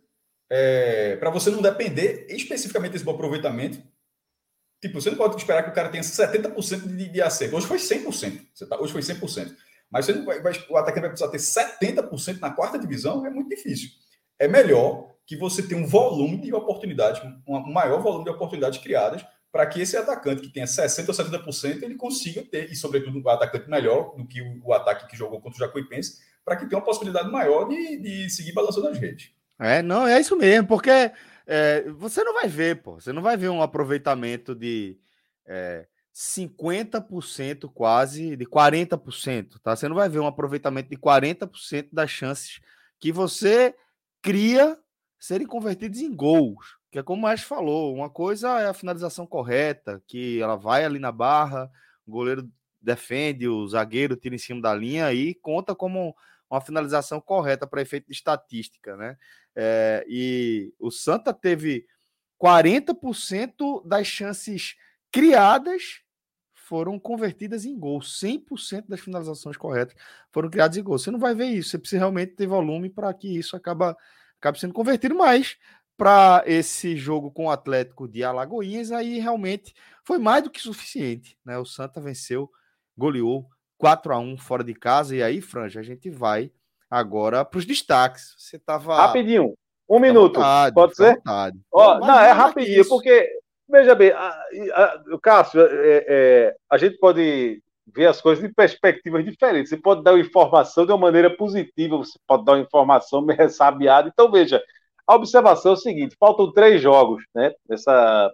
[0.50, 3.82] é, para você não depender especificamente desse bom aproveitamento,
[4.80, 7.56] tipo, você não pode esperar que o cara tenha 70% de, de acerto.
[7.56, 9.54] Hoje foi 100%, você tá, hoje foi 100%.
[9.90, 13.30] Mas você não vai, vai, o atacante vai precisar ter 70% na quarta divisão, é
[13.30, 13.90] muito difícil
[14.38, 19.24] é melhor que você tenha um volume de oportunidades, um maior volume de oportunidades criadas,
[19.50, 23.28] para que esse atacante que tenha 60% ou 70%, ele consiga ter, e sobretudo um
[23.28, 26.78] atacante melhor do que o, o ataque que jogou contra o Jacuipense, para que tenha
[26.78, 29.30] uma possibilidade maior de, de seguir balançando as redes.
[29.58, 30.90] É, não, é isso mesmo, porque
[31.46, 34.98] é, você não vai ver, pô, você não vai ver um aproveitamento de
[35.46, 39.74] é, 50% quase, de 40%, tá?
[39.74, 42.60] Você não vai ver um aproveitamento de 40% das chances
[43.00, 43.74] que você
[44.22, 44.78] cria
[45.18, 46.77] serem convertidos em gols.
[46.90, 50.84] Que é como o Maestro falou, uma coisa é a finalização correta, que ela vai
[50.84, 51.70] ali na barra,
[52.06, 52.48] o goleiro
[52.80, 56.16] defende, o zagueiro tira em cima da linha e conta como
[56.50, 59.16] uma finalização correta para efeito de estatística, né?
[59.54, 61.84] É, e o Santa teve
[62.40, 64.76] 40% das chances
[65.10, 66.00] criadas
[66.54, 68.00] foram convertidas em gol.
[68.00, 69.96] 100% das finalizações corretas
[70.30, 70.98] foram criadas em gol.
[70.98, 71.70] Você não vai ver isso.
[71.70, 73.96] Você precisa realmente ter volume para que isso acaba,
[74.38, 75.14] acabe sendo convertido.
[75.14, 75.56] Mas
[75.98, 81.36] para esse jogo com o Atlético de Alagoinhas, aí realmente foi mais do que suficiente.
[81.44, 81.58] Né?
[81.58, 82.48] O Santa venceu,
[82.96, 85.14] goleou 4 a 1 fora de casa.
[85.14, 86.50] E aí, Franja, a gente vai
[86.90, 88.34] agora para os destaques.
[88.38, 88.96] Você estava.
[88.96, 89.54] Rapidinho.
[89.90, 91.20] Um minuto, vontade, pode ser?
[91.72, 93.26] Ó, não, é rapidinho, porque
[93.68, 97.62] Veja bem, a, a, o Cássio, é, é, a gente pode
[97.94, 99.68] ver as coisas de perspectivas diferentes.
[99.68, 103.38] Você pode dar uma informação de uma maneira positiva, você pode dar uma informação meio
[103.38, 104.08] ressabiada.
[104.08, 104.62] Então, veja,
[105.08, 107.52] a observação é o seguinte: faltam três jogos, né?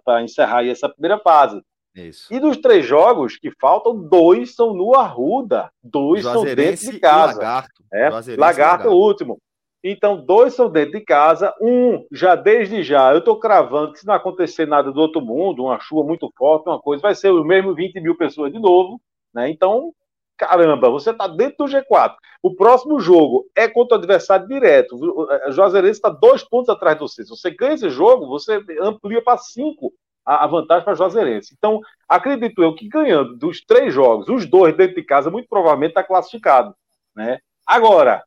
[0.03, 1.61] Para encerrar essa primeira fase.
[1.95, 2.31] Isso.
[2.33, 7.37] E dos três jogos que faltam, dois são no Arruda, dois são dentro de casa.
[7.37, 7.83] Lagarto.
[7.93, 9.39] É, Lagarto, Lagarto é o último.
[9.81, 13.13] Então, dois são dentro de casa, um já desde já.
[13.13, 16.67] Eu estou cravando que se não acontecer nada do outro mundo, uma chuva muito forte,
[16.67, 18.99] uma coisa, vai ser o mesmo 20 mil pessoas de novo.
[19.33, 19.49] Né?
[19.49, 19.93] Então,
[20.37, 22.15] caramba, você está dentro do G4.
[22.41, 24.95] O próximo jogo é contra o adversário direto.
[24.95, 27.35] O Juazeirense está dois pontos atrás do sexto.
[27.35, 29.93] Você ganha esse jogo, você amplia para cinco
[30.25, 31.53] a vantagem para Juazeirense.
[31.55, 35.91] Então, acredito eu que ganhando dos três jogos, os dois dentro de casa, muito provavelmente
[35.91, 36.75] está classificado.
[37.15, 37.37] Né?
[37.65, 38.23] Agora,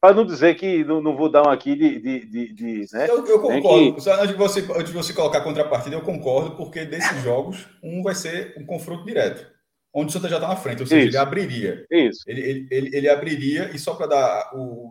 [0.00, 2.00] para não dizer que não, não, vou dar um aqui de.
[2.00, 3.08] de, de, de né?
[3.08, 3.94] eu, eu, concordo.
[3.94, 4.00] Que...
[4.00, 7.66] Só antes de, você, antes de você colocar a contrapartida, eu concordo, porque desses jogos,
[7.82, 9.55] um vai ser um confronto direto.
[9.98, 11.08] Onde o Santa já está na frente, ou seja, Isso.
[11.08, 11.86] ele abriria.
[11.90, 12.22] Isso.
[12.26, 14.90] Ele, ele, ele, ele abriria, e só para dar o,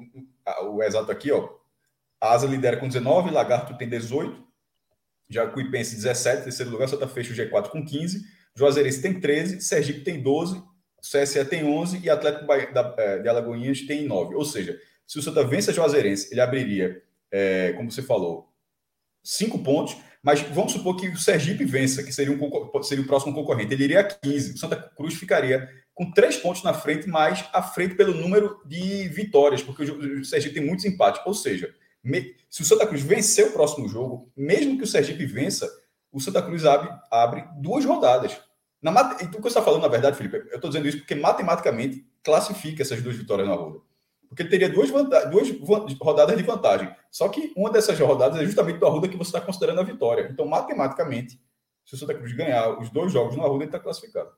[0.64, 1.48] o, exato aqui, ó.
[2.20, 4.44] A Asa lidera com 19, Lagarto tem 18,
[5.30, 8.24] Jacuipense 17, terceiro lugar, Santa fecha o G4 com 15,
[8.56, 10.60] Juazeirense tem 13, Sergipe tem 12,
[11.00, 12.52] CSE tem 11 e Atlético
[12.98, 14.34] é, de Alagoinhas tem 9.
[14.34, 18.52] Ou seja, se o Santa vence a Juazeirense, ele abriria, é, como você falou,
[19.26, 23.34] cinco pontos, mas vamos supor que o Sergipe vença, que seria, um, seria o próximo
[23.34, 24.54] concorrente, ele iria a 15.
[24.54, 29.08] O Santa Cruz ficaria com três pontos na frente, mas à frente pelo número de
[29.10, 31.22] vitórias, porque o Sergipe tem muitos empates.
[31.26, 31.74] Ou seja,
[32.50, 35.70] se o Santa Cruz vencer o próximo jogo, mesmo que o Sergipe vença,
[36.12, 38.38] o Santa Cruz abre, abre duas rodadas.
[38.82, 42.06] Na, o que você está falando, na verdade, Felipe, eu estou dizendo isso porque matematicamente
[42.24, 43.80] classifica essas duas vitórias na Arruda.
[44.36, 46.94] Porque ele teria duas, duas rodadas de vantagem.
[47.10, 50.28] Só que uma dessas rodadas é justamente do Arruda que você está considerando a vitória.
[50.30, 51.40] Então, matematicamente,
[51.86, 54.30] se o Santa Cruz ganhar os dois jogos no Arruda, ele está classificado.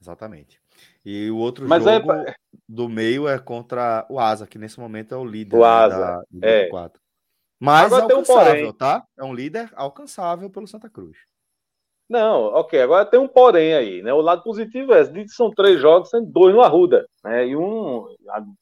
[0.00, 0.60] Exatamente.
[1.04, 2.34] E o outro Mas jogo é...
[2.68, 6.40] do meio é contra o Asa, que nesse momento é o líder o Asa, né,
[6.40, 6.68] da, é.
[6.68, 7.00] 4.
[7.60, 9.04] Mas Agora é alcançável, um tá?
[9.16, 11.16] É um líder alcançável pelo Santa Cruz.
[12.08, 12.80] Não, ok.
[12.80, 14.12] Agora tem um porém aí, né?
[14.12, 17.46] O lado positivo é que são três jogos, sendo dois no Arruda, né?
[17.46, 18.06] E um,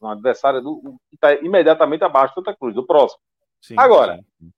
[0.02, 3.20] um adversário do, que está imediatamente abaixo do Santa Cruz, do próximo.
[3.62, 4.50] Sim, Agora, sim.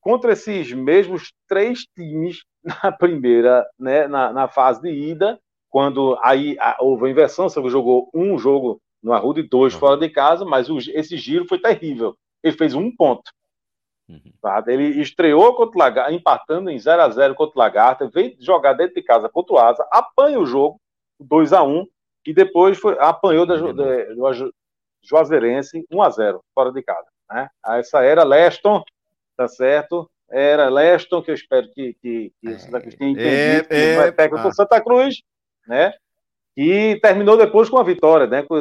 [0.00, 2.42] contra esses mesmos três times
[2.82, 4.08] na primeira, né?
[4.08, 5.38] Na, na fase de ida,
[5.70, 9.80] quando aí a, houve a inversão, você jogou um jogo no Arruda e dois uhum.
[9.80, 12.16] fora de casa, mas o, esse giro foi terrível.
[12.42, 13.30] Ele fez um ponto.
[14.08, 14.32] Uhum.
[14.40, 14.62] Tá?
[14.66, 18.74] Ele estreou contra o Lagarto, empatando em 0 a 0 contra o Lagarta, veio jogar
[18.74, 20.80] dentro de casa contra o Asa, apanha o jogo,
[21.20, 21.86] 2 a 1
[22.26, 24.54] e depois foi, apanhou da, da, do
[25.02, 27.06] Juazeirense 1 a 0 fora de casa.
[27.30, 27.48] Né?
[27.66, 28.82] Essa era Leston,
[29.36, 30.08] tá certo?
[30.30, 33.96] Era Leston, que eu espero que, que, que é, Santa Cruz tenha entendido, é, é,
[33.96, 34.52] vai pegar ah.
[34.52, 35.22] Santa Cruz,
[35.66, 35.92] né?
[36.56, 38.42] E terminou depois com a vitória, né?
[38.42, 38.56] Com,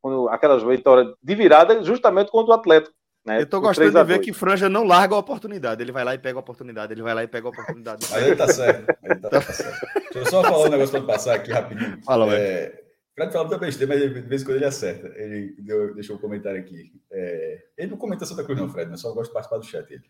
[0.00, 2.94] com aquelas vitórias de virada, justamente contra o Atlético.
[3.24, 3.40] Né?
[3.40, 5.82] Eu tô gostando de ver que Franja não larga a oportunidade.
[5.82, 6.92] Ele vai lá e pega a oportunidade.
[6.92, 8.06] Ele vai lá e pega a oportunidade.
[8.14, 8.94] Ele tá certo.
[9.02, 9.86] Ele tá, tá certo.
[9.94, 12.02] Deixa eu só falar um negócio para passar aqui rapidinho.
[12.04, 12.82] Fala, é,
[13.14, 15.08] Fred fala muita besteira, mas de vez em quando ele acerta.
[15.16, 16.92] Ele deu, deixou um comentário aqui.
[17.10, 19.90] É, ele não comenta Santa Cruz, não, Fred, mas só gosta de participar do chat.
[19.90, 20.04] Ele.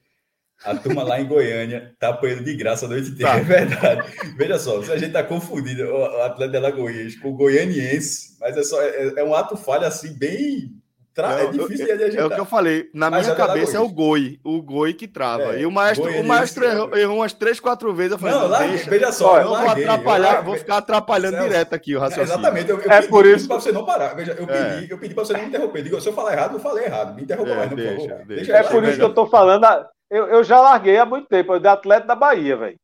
[0.64, 3.32] A turma lá em Goiânia tá apanhando de graça a noite inteira.
[3.32, 3.38] Tá.
[3.38, 4.36] É verdade.
[4.36, 8.56] Veja só, se a gente tá confundindo o Atlético de Alagoas com o goianiense, mas
[8.56, 10.82] é só é, é um ato falho assim, bem
[11.14, 11.42] Tra...
[11.42, 12.24] é difícil eu, de ajeitar.
[12.24, 12.90] É o que eu falei.
[12.92, 14.40] Na Mas minha cabeça é o Goi.
[14.42, 15.54] O Goi que trava.
[15.54, 18.12] É, e o maestro, o maestro errou, errou, umas três, quatro vezes.
[18.12, 19.40] Eu falei, não, larguei, veja só.
[19.40, 22.30] Eu, vou atrapalhar, vou ficar atrapalhando Celso, direto aqui o raciocínio.
[22.30, 22.70] É, exatamente.
[22.70, 24.14] Eu, eu é pedi, por isso para você não parar.
[24.14, 24.74] Veja, eu é.
[24.74, 25.82] pedi, eu pedi para você não me interromper.
[25.84, 27.14] Digo, se eu falar errado, eu falei errado.
[27.14, 28.26] Me interrompa é, mais, não, deixa, por favor.
[28.26, 29.64] Deixa, deixa é por isso que eu tô falando.
[30.10, 31.54] Eu, eu já larguei há muito tempo.
[31.54, 32.76] Eu de atleta da Bahia, velho.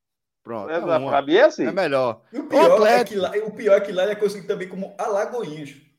[0.45, 0.71] Pronto.
[0.71, 1.67] É, pra mim é assim.
[1.67, 2.21] É melhor.
[2.33, 4.69] E o pior, é que lá, o pior é que lá ele é conhecido também
[4.69, 5.90] como Alagoinhos.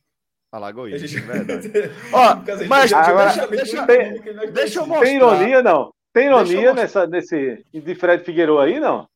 [0.51, 1.17] Alagoinha, gente...
[1.17, 1.71] é verdade.
[2.11, 4.21] Ó, mas agora, deixa, tem,
[4.51, 5.05] deixa eu mostrar.
[5.05, 5.93] Tem ironia, não?
[6.13, 9.07] Tem ironia nessa, nesse de Fred Figueiredo aí, não?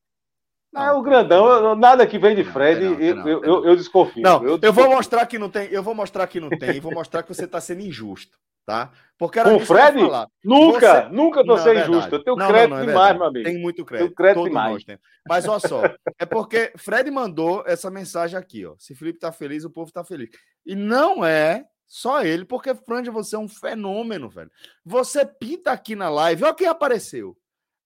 [0.72, 3.76] Não, ah, o grandão, nada que vem de Fred, não, eu, não, eu, eu, eu,
[3.76, 4.22] desconfio.
[4.22, 4.68] Não, eu, desconfio.
[4.68, 7.24] eu, vou mostrar que não tem, eu vou mostrar que não tem, e vou mostrar
[7.24, 8.92] que você está sendo injusto, tá?
[9.18, 9.98] Porque era Com o Fred?
[10.44, 11.10] Nunca, você...
[11.10, 12.16] nunca tô sendo é injusto.
[12.16, 13.46] Eu tenho crédito é demais, meu amigo.
[13.46, 14.08] Tem muito crédito.
[14.08, 14.84] Tenho crédito demais.
[15.28, 15.82] Mas olha só,
[16.20, 18.76] é porque Fred mandou essa mensagem aqui, ó.
[18.78, 20.30] Se Felipe tá feliz, o povo tá feliz.
[20.66, 24.52] E não é só ele, porque Franja, você é um fenômeno, velho.
[24.84, 27.38] Você pinta aqui na live, olha quem apareceu.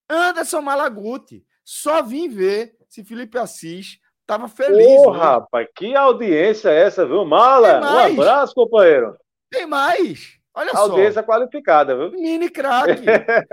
[0.10, 1.46] Anderson Malaguti.
[1.64, 5.00] Só vim ver se Felipe Assis tava feliz.
[5.02, 7.24] Ô, rapaz, que audiência é essa, viu?
[7.26, 9.16] Mala, um abraço, companheiro.
[9.52, 10.39] Tem mais.
[10.60, 10.78] Olha só.
[10.80, 12.12] Audiência qualificada, viu?
[12.12, 13.06] Mini craque.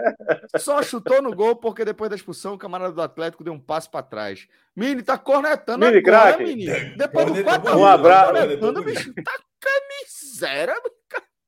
[0.59, 3.89] só chutou no gol porque depois da expulsão o camarada do Atlético deu um passo
[3.89, 4.49] para trás.
[4.75, 6.67] Mini tá cornetando Mini craque.
[6.97, 8.33] Depois do 4 Um abraço.
[8.33, 9.15] Cornetando, bicho.
[9.15, 9.71] Tá
[10.03, 10.75] miséria,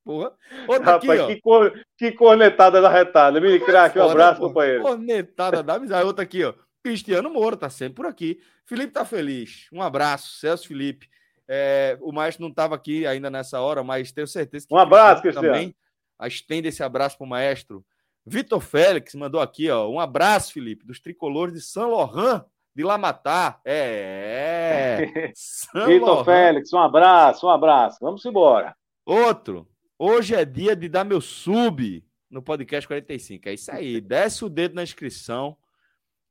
[0.04, 0.32] porra.
[0.68, 1.26] Outra Rapaz, aqui, ó.
[1.26, 3.40] Que, cor, que cornetada da retada.
[3.40, 4.48] Mini craque, um abraço, porra.
[4.48, 4.82] companheiro.
[4.82, 6.06] Cornetada da miséria.
[6.06, 6.54] Outra aqui, ó.
[6.84, 8.40] Cristiano Moura tá sempre por aqui.
[8.64, 9.66] Felipe tá feliz.
[9.72, 11.08] Um abraço, Celso Felipe.
[11.48, 14.74] É, o maestro não estava aqui ainda nessa hora, mas tenho certeza que.
[14.74, 15.48] Um abraço, Cristiano.
[15.48, 15.74] Também.
[16.22, 17.84] Estende esse abraço para o maestro.
[18.26, 19.88] Vitor Félix mandou aqui, ó.
[19.88, 22.44] Um abraço, Felipe, dos tricolores de São Laurent
[22.74, 23.60] de Lamatá.
[23.64, 25.32] É.
[25.86, 27.98] Vitor Félix, um abraço, um abraço.
[28.00, 28.76] Vamos embora.
[29.04, 29.66] Outro.
[29.98, 33.48] Hoje é dia de dar meu sub no podcast 45.
[33.48, 33.98] É isso aí.
[34.02, 35.56] Desce o dedo na inscrição.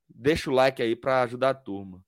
[0.07, 2.01] Deixa o like aí para ajudar a turma.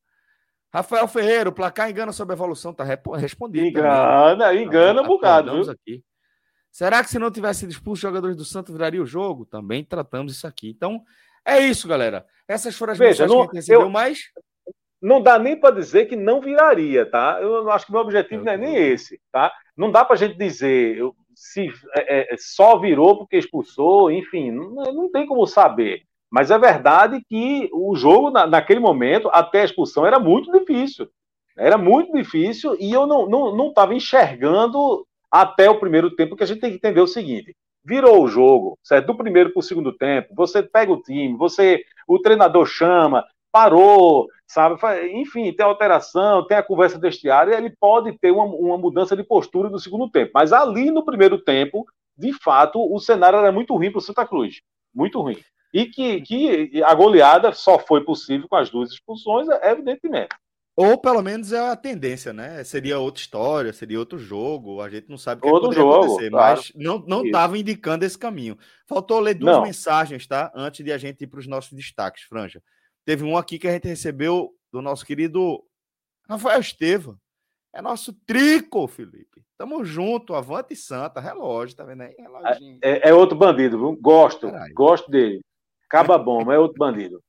[0.74, 2.74] Rafael Ferreira, o placar engana sobre a evolução.
[2.74, 3.68] Tá respondido.
[3.68, 4.64] Engana, também.
[4.64, 5.52] engana um bocado.
[5.52, 5.72] Viu?
[5.72, 6.04] Aqui.
[6.72, 9.46] Será que se não tivesse sido expulso, os jogadores do Santos viraria o jogo?
[9.46, 10.70] Também tratamos isso aqui.
[10.70, 11.04] Então,
[11.44, 12.26] é isso, galera.
[12.48, 14.20] Essas foram as Veja, mensagens não, que a gente recebeu, eu, mas.
[15.02, 17.40] Não dá nem para dizer que não viraria, tá?
[17.42, 19.52] Eu acho que o meu objetivo eu não é nem esse, tá?
[19.76, 21.00] Não dá para a gente dizer
[21.34, 26.04] se é, é, só virou porque expulsou, enfim, não, não tem como saber.
[26.32, 31.10] Mas é verdade que o jogo, na, naquele momento, até a expulsão, era muito difícil.
[31.58, 36.44] Era muito difícil e eu não estava não, não enxergando até o primeiro tempo, que
[36.44, 39.08] a gente tem que entender o seguinte: virou o jogo, certo?
[39.08, 44.28] Do primeiro para o segundo tempo, você pega o time, você, o treinador chama, parou,
[44.48, 44.80] sabe?
[45.14, 49.70] Enfim, tem alteração, tem a conversa destiária, ele pode ter uma, uma mudança de postura
[49.70, 50.32] no segundo tempo.
[50.34, 51.86] Mas ali no primeiro tempo,
[52.18, 54.62] de fato, o cenário era muito ruim para o Santa Cruz.
[54.94, 55.38] Muito ruim.
[55.74, 60.36] E que, que a goleada só foi possível com as duas expulsões, evidentemente.
[60.76, 62.64] Ou pelo menos é a tendência, né?
[62.64, 64.82] Seria outra história, seria outro jogo.
[64.82, 66.56] A gente não sabe o que outro jogo, acontecer, claro.
[66.56, 68.58] mas não estava indicando esse caminho.
[68.88, 69.64] Faltou ler duas não.
[69.64, 70.50] mensagens, tá?
[70.56, 72.64] Antes de a gente ir para os nossos destaques, Franja.
[73.06, 75.62] Teve um aqui que a gente recebeu do nosso querido
[76.30, 77.18] Rafael Estevam.
[77.74, 79.44] É nosso trico, Felipe.
[79.58, 82.16] Tamo junto, avante santa, relógio, tá vendo aí?
[82.82, 83.98] É, é, é, outro bandido, viu?
[84.00, 84.74] Gosto, Caralho.
[84.74, 85.42] gosto dele.
[85.90, 87.22] Caba bom, é outro bandido.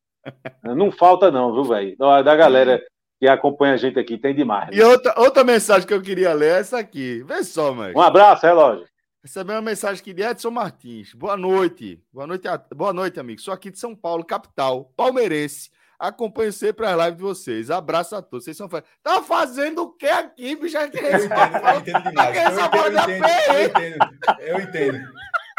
[0.62, 1.96] Não falta não, viu, velho?
[1.96, 2.82] Da galera
[3.18, 4.68] que acompanha a gente aqui, tem demais.
[4.70, 4.76] Né?
[4.76, 7.22] E outra, outra mensagem que eu queria ler é essa aqui.
[7.22, 7.96] Vê só, mano.
[7.96, 8.86] Um abraço, relógio.
[9.22, 11.12] Recebeu uma mensagem aqui de Edson Martins.
[11.12, 12.02] Boa noite.
[12.12, 13.40] Boa noite, boa noite, amigo.
[13.40, 15.70] Sou aqui de São Paulo, capital, palmeirense.
[15.98, 17.70] Acompanho sempre as lives de vocês.
[17.70, 18.44] Abraço a todos.
[18.46, 18.82] Vocês são fãs.
[19.02, 20.78] Tá fazendo o que aqui, bicho?
[20.78, 22.36] Eu entendo, eu entendo demais.
[22.36, 25.08] Eu entendo, eu entendo, eu entendo.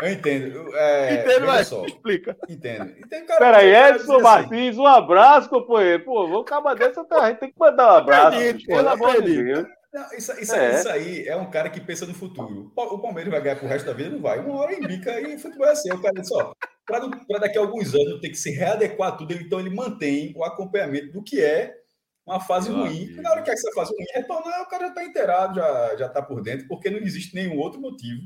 [0.01, 0.75] Eu entendo.
[0.75, 1.85] É, entendo, mas só.
[1.85, 2.35] explica.
[2.49, 2.91] Entendo.
[2.97, 4.23] entendo cara, Peraí, Edson assim.
[4.23, 6.03] Martins, um abraço, companheiro.
[6.03, 8.37] Pô, vou acabar dessa, a gente tem que mandar um abraço.
[8.37, 9.67] Acredito, pelo amor de Deus.
[9.93, 10.79] Não, isso, isso, é.
[10.79, 12.71] isso, aí é um cara que pensa no futuro.
[12.75, 14.09] O Palmeiras vai ganhar pro resto da vida?
[14.09, 14.39] Não vai.
[14.39, 15.91] Uma hora embica e o futebol é assim.
[15.91, 16.53] O cara disse, ó,
[16.85, 21.11] para daqui a alguns anos ter que se readequar tudo, então ele mantém o acompanhamento
[21.11, 21.75] do que é
[22.25, 23.13] uma fase ruim.
[23.17, 26.21] Na hora que essa fase ruim retornar, o cara já está inteirado, já, já tá
[26.21, 28.21] por dentro, porque não existe nenhum outro motivo,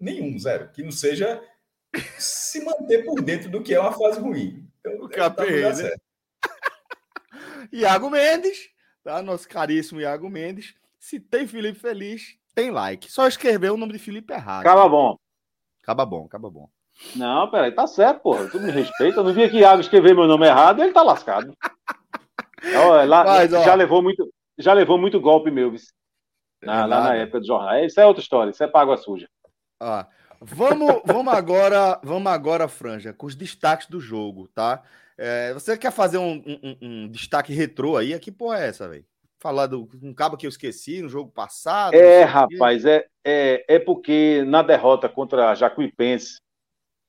[0.00, 1.42] nenhum, zero, que não seja
[2.18, 4.66] se manter por dentro do que é uma fase ruim.
[4.80, 5.90] Então, o KPI, tá né?
[7.72, 8.70] Iago Mendes,
[9.04, 9.22] tá?
[9.22, 10.74] Nosso caríssimo Iago Mendes.
[10.98, 13.10] Se tem Felipe Feliz, tem like.
[13.10, 14.60] Só escrever o nome de Felipe errado.
[14.60, 15.16] Acaba bom.
[15.82, 16.68] Acaba bom, acaba bom.
[17.16, 18.48] Não, peraí, tá certo, porra.
[18.48, 19.20] Tu me respeita.
[19.20, 21.54] Eu não vi que Iago escrever meu nome errado, ele tá lascado.
[22.76, 25.74] Ó, lá, Mas, já, levou muito, já levou muito golpe meu,
[26.62, 27.84] na, lá na época do jornal.
[27.84, 29.28] Isso é outra história, isso é págua suja.
[29.80, 30.06] Ah,
[30.40, 34.82] vamos, vamos agora, vamos agora, Franja, com os destaques do jogo, tá?
[35.16, 38.18] É, você quer fazer um, um, um, destaque retrô aí?
[38.18, 39.04] Que porra é essa, velho?
[39.40, 41.94] falar do um cabo que eu esqueci no jogo passado.
[41.94, 46.40] É, rapaz, é, é, é porque na derrota contra a Jacuipense,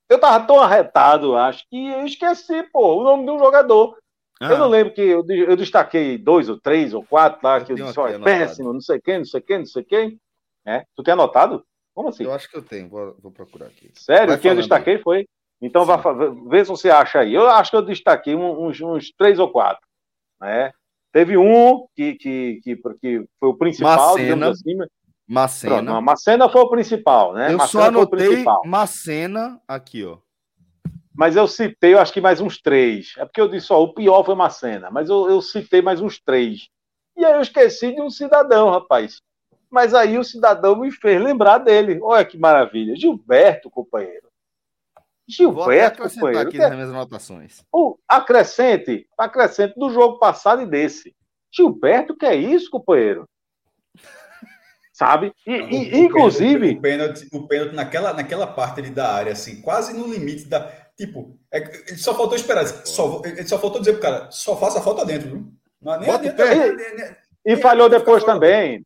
[0.09, 3.97] eu tava tão arretado, acho, que eu esqueci, pô, o nome de um jogador.
[4.41, 4.49] Ah.
[4.49, 7.71] Eu não lembro que eu, eu, destaquei dois ou três ou quatro lá, eu que
[7.73, 10.19] eu disse, olha, péssimo, não sei quem, não sei quem, não sei quem.
[10.65, 11.63] É, tu tem anotado?
[11.93, 12.23] Como assim?
[12.23, 13.91] Eu acho que eu tenho, vou, vou procurar aqui.
[13.95, 14.29] Sério?
[14.29, 15.01] Vai quem eu destaquei aí.
[15.01, 15.27] foi?
[15.61, 15.97] Então vá,
[16.49, 17.33] vê se você acha aí.
[17.33, 19.85] Eu acho que eu destaquei uns, uns três ou quatro.
[20.39, 20.71] Né?
[21.11, 24.49] Teve um que, que, que, que foi o principal, Macena.
[24.49, 24.77] assim.
[25.27, 25.83] Macena.
[25.83, 27.53] Pronto, Macena foi o principal, né?
[27.53, 30.17] Eu Macena só anotei Macena aqui, ó.
[31.13, 33.13] Mas eu citei, eu acho que mais uns três.
[33.17, 36.19] É porque eu disse, ó, o pior foi Macena, mas eu, eu citei mais uns
[36.19, 36.69] três.
[37.15, 39.21] E aí eu esqueci de um cidadão, rapaz.
[39.71, 41.97] Mas aí o cidadão me fez lembrar dele.
[42.03, 42.95] Olha que maravilha.
[42.95, 44.27] Gilberto, companheiro.
[45.27, 46.49] Gilberto, companheiro.
[46.49, 47.63] aqui nas minhas anotações.
[47.71, 51.15] O acrescente, acrescente do jogo passado e desse.
[51.49, 53.25] Gilberto, que é isso, companheiro?
[54.91, 55.33] Sabe?
[55.47, 56.71] E, e o, inclusive.
[56.71, 60.69] O pênalti, o pênalti naquela, naquela parte ali da área, assim, quase no limite da.
[60.97, 62.67] Tipo, é, ele só faltou esperar.
[62.67, 65.53] Só, ele só faltou dizer pro cara, só faça a falta dentro, viu?
[65.81, 68.85] Não, nem, nem, nem, nem, e falhou depois também.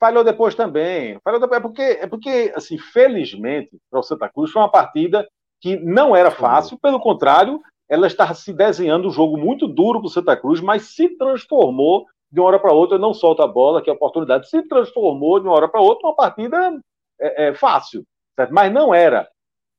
[0.00, 1.18] Falhou depois também.
[1.22, 1.58] Falhou depois.
[1.58, 5.28] É porque, é porque assim, felizmente, para o Santa Cruz, foi uma partida
[5.60, 10.06] que não era fácil, pelo contrário, ela estava se desenhando um jogo muito duro para
[10.06, 13.82] o Santa Cruz, mas se transformou de uma hora para outra, não solta a bola,
[13.82, 16.80] que é a oportunidade, se transformou de uma hora para outra uma partida
[17.20, 18.04] é, é, fácil,
[18.36, 18.54] certo?
[18.54, 19.28] mas não era.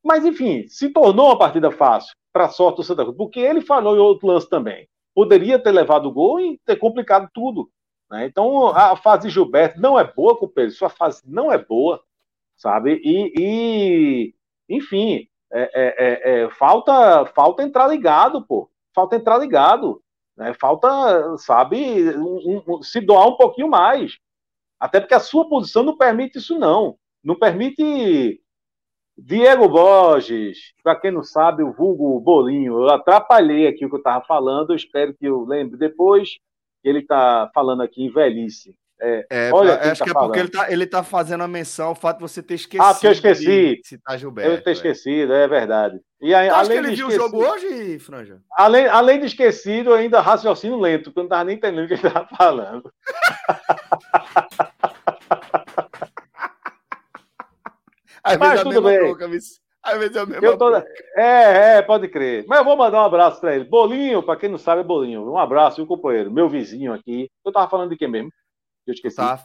[0.04, 3.62] Mas, enfim, se tornou uma partida fácil para a sorte do Santa Cruz, porque ele
[3.62, 4.88] falhou em outro lance também.
[5.16, 7.70] Poderia ter levado o gol e ter complicado tudo.
[8.12, 8.26] Né?
[8.26, 12.04] Então, a fase de Gilberto não é boa, companheiro, sua fase não é boa,
[12.58, 13.02] sabe?
[13.04, 14.36] E, e
[14.70, 18.70] enfim, é, é, é, é, falta, falta entrar ligado, pô.
[18.94, 20.04] Falta entrar ligado.
[20.36, 20.54] Né?
[20.54, 24.18] Falta, sabe, um, um, se doar um pouquinho mais.
[24.78, 26.98] Até porque a sua posição não permite isso, não.
[27.24, 28.42] Não permite.
[29.18, 34.00] Diego Borges, para quem não sabe, o vulgo Bolinho, eu atrapalhei aqui o que eu
[34.00, 36.40] estava falando, espero que eu lembre depois.
[36.84, 38.76] Ele está falando aqui em velhice.
[39.04, 40.28] É, é olha, acho tá que é falando.
[40.28, 42.84] porque ele está ele tá fazendo a menção ao fato de você ter esquecido.
[42.84, 43.82] Ah, porque eu esqueci.
[43.84, 44.52] Citar Gilberto.
[44.52, 44.74] Eu ter é.
[44.74, 46.00] esquecido, é verdade.
[46.22, 48.40] E aí, além que ele viu o jogo hoje, Franja?
[48.56, 51.96] Além, além de esquecido, ainda raciocínio lento, porque eu não estava nem entendendo o que
[51.96, 52.94] ele estava falando.
[58.24, 59.00] Às Mas tudo bem.
[59.00, 59.28] Boca,
[59.84, 60.76] Às vezes é a mesma tô...
[60.76, 62.46] É, é, pode crer.
[62.48, 63.66] Mas eu vou mandar um abraço para ele.
[63.66, 65.30] Bolinho, para quem não sabe, é Bolinho.
[65.30, 66.32] Um abraço, viu, companheiro?
[66.32, 67.30] Meu vizinho aqui.
[67.44, 68.32] Eu tava falando de quem mesmo?
[68.86, 69.16] Eu esqueci.
[69.16, 69.40] Tu tá,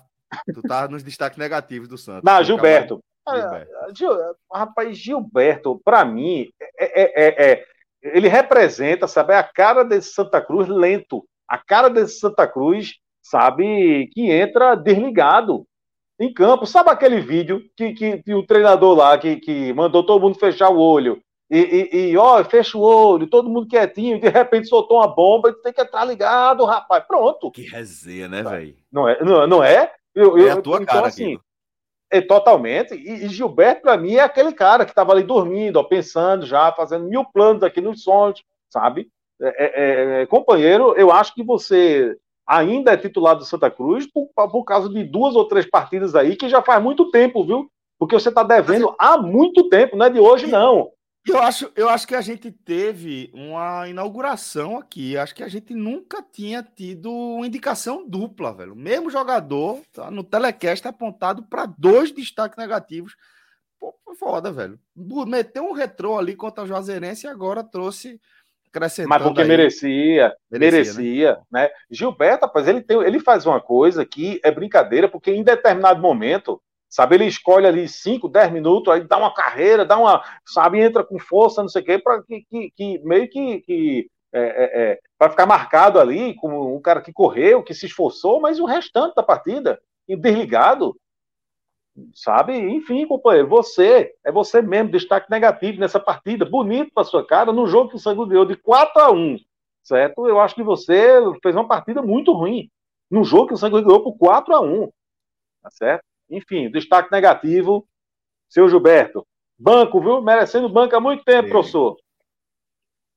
[0.55, 2.23] tu tá nos destaques negativos do Santos.
[2.23, 3.01] Não, Gilberto.
[3.29, 3.73] Gilberto.
[3.77, 4.11] Ah, Gil,
[4.53, 7.65] rapaz, Gilberto, para mim, é, é, é, é,
[8.03, 11.27] ele representa, sabe, a cara desse Santa Cruz lento.
[11.49, 15.67] A cara desse Santa Cruz, sabe, que entra desligado
[16.19, 16.67] em campo.
[16.67, 20.71] Sabe aquele vídeo que, que, que o treinador lá que, que mandou todo mundo fechar
[20.71, 21.59] o olho e,
[21.93, 25.73] e, e, ó, fecha o olho, todo mundo quietinho, de repente soltou uma bomba, tem
[25.73, 27.05] que estar ligado, rapaz.
[27.07, 27.51] Pronto.
[27.53, 28.75] Que resenha, né, velho?
[28.91, 29.93] Não é, não, não é?
[30.15, 31.39] Eu, eu, é a tua então, cara assim.
[32.11, 32.95] É, totalmente.
[32.95, 36.73] E, e Gilberto, para mim, é aquele cara que estava ali dormindo, ó, pensando já,
[36.73, 39.09] fazendo mil planos aqui nos sonhos, sabe?
[39.41, 44.29] É, é, é, companheiro, eu acho que você ainda é titular do Santa Cruz por,
[44.35, 47.71] por causa de duas ou três partidas aí que já faz muito tempo, viu?
[47.99, 50.91] Porque você está devendo há muito tempo, não é de hoje, não.
[51.27, 55.19] Eu acho, eu acho que a gente teve uma inauguração aqui.
[55.19, 58.75] Acho que a gente nunca tinha tido uma indicação dupla, velho.
[58.75, 63.17] O mesmo jogador tá no telecast apontado para dois destaques negativos.
[63.81, 64.79] Pô, foda, velho.
[65.27, 68.21] Meteu um retrô ali contra o Juazeirense e agora trouxe
[68.77, 69.09] acrescentando.
[69.09, 69.49] Mas porque aí.
[69.49, 71.63] merecia, merecia, merecia né?
[71.63, 71.71] né?
[71.91, 76.61] Gilberto, rapaz, ele, tem, ele faz uma coisa que é brincadeira, porque em determinado momento
[76.89, 81.05] Sabe, ele escolhe ali 5, 10 minutos, aí dá uma carreira, dá uma, sabe, entra
[81.05, 84.83] com força, não sei o quê, para que, que, que, meio que, que é, é,
[84.83, 88.65] é para ficar marcado ali como um cara que correu, que se esforçou, mas o
[88.65, 90.97] restante da partida, desligado,
[92.15, 92.57] sabe?
[92.57, 97.67] Enfim, companheiro, você, é você mesmo, destaque negativo nessa partida, bonito para sua cara, no
[97.67, 99.39] jogo que o Sangue ganhou de 4 a 1
[99.83, 100.27] certo?
[100.27, 102.69] Eu acho que você fez uma partida muito ruim,
[103.09, 104.91] no jogo que o Sangue ganhou por 4 a 1
[105.63, 106.05] tá certo?
[106.31, 107.87] Enfim, destaque negativo,
[108.49, 109.27] seu Gilberto.
[109.59, 110.21] Banco, viu?
[110.21, 111.97] Merecendo banco há muito tempo, professor.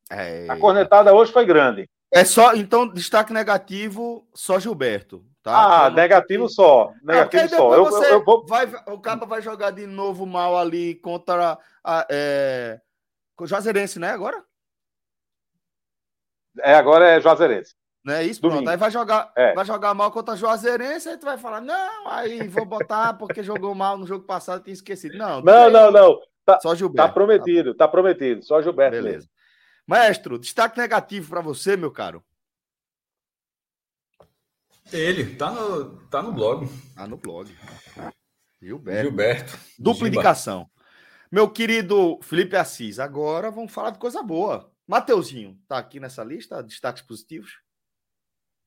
[0.09, 0.47] É...
[0.49, 1.87] A cornetada hoje foi grande.
[2.11, 5.23] É só, então, destaque negativo, só Gilberto.
[5.43, 5.85] Tá?
[5.85, 6.53] Ah, negativo que...
[6.53, 6.91] só.
[7.03, 7.75] Negativo ah, só.
[7.75, 8.45] Eu, eu, eu vou...
[8.45, 12.79] vai, o Capa vai jogar de novo mal ali contra a, é...
[13.39, 14.09] o Juazeirense, né?
[14.09, 14.43] Agora?
[16.61, 17.75] É, agora é Juazeirense.
[18.03, 18.41] Não é isso?
[18.41, 18.63] Domingo.
[18.63, 18.71] Pronto.
[18.71, 19.53] Aí vai jogar, é.
[19.53, 23.75] vai jogar mal contra Juazeirense, aí tu vai falar, não, aí vou botar porque jogou
[23.75, 25.17] mal no jogo passado, tinha esquecido.
[25.17, 26.19] Não, não, não, não.
[26.45, 27.07] Tá, Só Gilberto.
[27.07, 28.43] Tá prometido, tá, tá prometido.
[28.43, 28.95] Só Gilberto.
[28.95, 29.17] Beleza.
[29.17, 29.31] Mesmo.
[29.89, 32.23] Maestro, destaque negativo para você, meu caro.
[34.93, 36.67] Ele, tá no, tá no blog.
[36.93, 37.51] Tá no blog.
[38.61, 39.09] Gilberto.
[39.09, 39.59] Gilberto.
[39.79, 40.69] Dupla indicação.
[41.31, 44.71] Meu querido Felipe Assis, agora vamos falar de coisa boa.
[44.87, 47.59] Mateuzinho, tá aqui nessa lista, destaques positivos?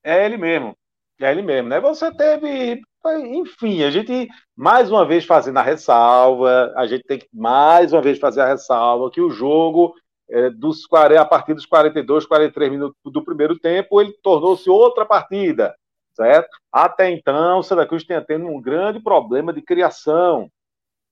[0.02, 0.76] É ele mesmo.
[1.20, 1.78] É ele mesmo, né?
[1.78, 2.82] Você teve.
[3.28, 8.02] Enfim, a gente, mais uma vez, fazendo a ressalva, a gente tem que, mais uma
[8.02, 9.94] vez, fazer a ressalva que o jogo,
[10.28, 15.74] é, dos, a partir dos 42, 43 minutos do primeiro tempo, ele tornou-se outra partida,
[16.14, 16.48] certo?
[16.70, 20.50] Até então, o Santa Cruz tinha tendo um grande problema de criação,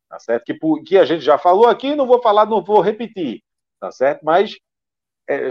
[0.08, 0.44] tá certo?
[0.44, 3.42] Que, que a gente já falou aqui, não vou falar, não vou repetir,
[3.78, 4.24] tá certo?
[4.24, 4.56] Mas
[5.28, 5.50] é,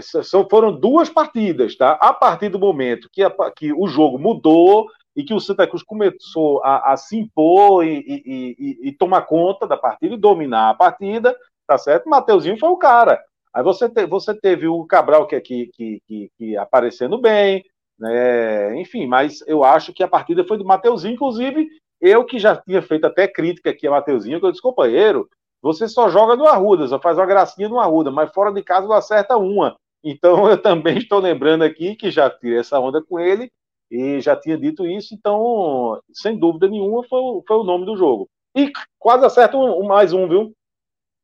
[0.50, 1.92] foram duas partidas, tá?
[1.92, 5.82] A partir do momento que, a, que o jogo mudou e que o Santa Cruz
[5.82, 10.70] começou a, a se impor e, e, e, e, tomar conta da partida e dominar
[10.70, 11.36] a partida,
[11.66, 12.08] tá certo?
[12.08, 13.22] Mateuzinho foi o cara.
[13.54, 17.64] Aí você, te, você teve o Cabral que, que, que, que, aparecendo bem,
[17.98, 18.80] né?
[18.80, 21.68] enfim, mas eu acho que a partida foi do Mateuzinho, inclusive
[22.00, 25.28] eu que já tinha feito até crítica aqui a Mateuzinho, que eu disse, companheiro,
[25.60, 28.86] você só joga no Arruda, só faz uma gracinha no Arruda, mas fora de casa
[28.86, 29.76] não acerta uma.
[30.02, 33.50] Então eu também estou lembrando aqui que já tirei essa onda com ele
[33.90, 38.28] e já tinha dito isso, então, sem dúvida nenhuma, foi, foi o nome do jogo.
[38.56, 40.52] E quase acerta um, mais um, viu?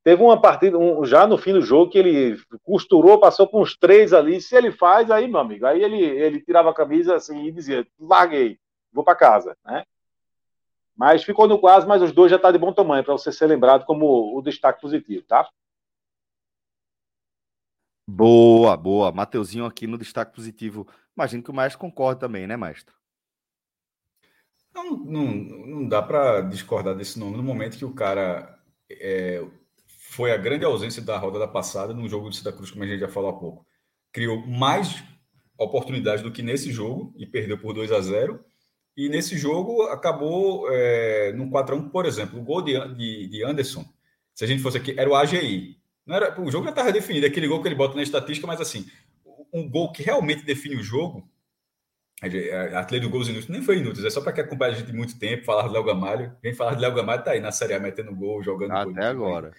[0.07, 3.77] Teve uma partida, um, já no fim do jogo, que ele costurou, passou com uns
[3.77, 4.41] três ali.
[4.41, 7.85] Se ele faz, aí, meu amigo, aí ele, ele tirava a camisa assim e dizia:
[7.99, 8.57] larguei,
[8.93, 9.85] vou para casa, né?
[10.95, 13.49] Mas ficou no quase, mas os dois já tá de bom tamanho para você ser
[13.49, 15.51] lembrado como o destaque positivo, tá?
[18.09, 19.11] Boa, boa.
[19.11, 20.87] Mateuzinho aqui no destaque positivo.
[21.17, 22.95] Imagino que o Maestro concorda também, né, Maestro?
[24.73, 28.57] Não, não, não dá para discordar desse nome no momento que o cara
[28.89, 29.45] é,
[30.17, 33.01] foi a grande ausência da rodada passada no jogo de Santa Cruz, como a gente
[33.01, 33.67] já falou há pouco.
[34.11, 35.05] Criou mais
[35.59, 38.43] oportunidades do que nesse jogo e perdeu por 2 a 0
[38.97, 43.85] e nesse jogo acabou é, no 4x1, por exemplo, o gol de, de, de, Anderson.
[44.35, 45.77] Se a gente fosse aqui, era o AGI.
[46.07, 48.59] Não era, o jogo já estava definido, aquele gol que ele bota na estatística, mas
[48.59, 48.87] assim,
[49.53, 51.29] um gol que realmente define o jogo.
[52.73, 55.19] A Atlético Gols Inúteis nem foi inútil, é só para quem acompanha a gente muito
[55.19, 56.35] tempo, falar de Léo Gamalho.
[56.41, 59.27] Quem fala de Léo Gamalho tá aí na Série A metendo gol, jogando Até gol,
[59.27, 59.53] agora.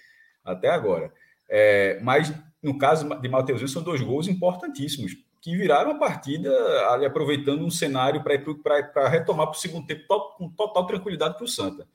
[0.44, 1.12] Até agora.
[1.48, 2.32] É, mas
[2.62, 6.50] no caso de Mateuzinho, são dois gols importantíssimos que viraram a partida
[6.90, 10.02] ali aproveitando um cenário para retomar para o segundo tempo
[10.36, 11.86] com total tranquilidade para o Santa.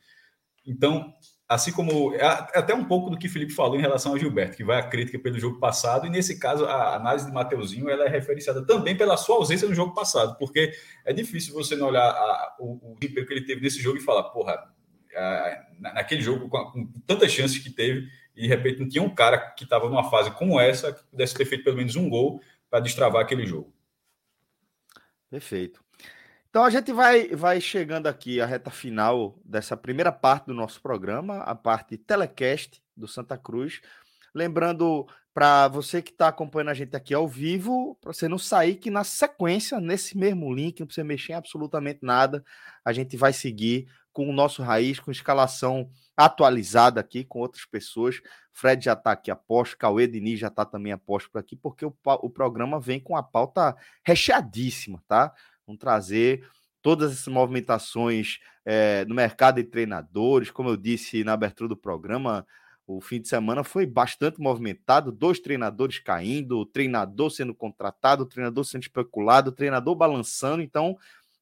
[0.66, 1.14] Então,
[1.48, 4.56] assim como é, é até um pouco do que Felipe falou em relação ao Gilberto,
[4.56, 8.06] que vai a crítica pelo jogo passado, e nesse caso a análise de Mateuzinho ela
[8.06, 10.74] é referenciada também pela sua ausência no jogo passado, porque
[11.04, 14.02] é difícil você não olhar a, o, o desempenho que ele teve nesse jogo e
[14.02, 14.58] falar, porra,
[15.14, 19.14] a, naquele jogo com, com tantas chances que teve, e de repente não tinha um
[19.14, 22.42] cara que estava numa fase como essa, que pudesse ter feito pelo menos um gol,
[22.70, 23.72] para destravar aquele jogo.
[25.30, 25.84] Perfeito.
[26.50, 30.82] Então a gente vai, vai chegando aqui à reta final dessa primeira parte do nosso
[30.82, 33.82] programa, a parte telecast do Santa Cruz.
[34.34, 38.76] Lembrando para você que está acompanhando a gente aqui ao vivo, para você não sair,
[38.76, 42.44] que na sequência, nesse mesmo link, não precisa mexer em absolutamente nada,
[42.86, 48.22] a gente vai seguir com o nosso raiz, com escalação atualizada aqui com outras pessoas.
[48.52, 51.56] Fred já está aqui a posto, Cauê Diniz já está também a posto por aqui,
[51.56, 55.34] porque o, o programa vem com a pauta recheadíssima, tá?
[55.66, 56.48] Vamos trazer
[56.82, 62.46] todas essas movimentações é, no mercado de treinadores, como eu disse na abertura do programa,
[62.86, 68.26] o fim de semana foi bastante movimentado, dois treinadores caindo, o treinador sendo contratado, o
[68.26, 70.98] treinador sendo especulado, o treinador balançando, então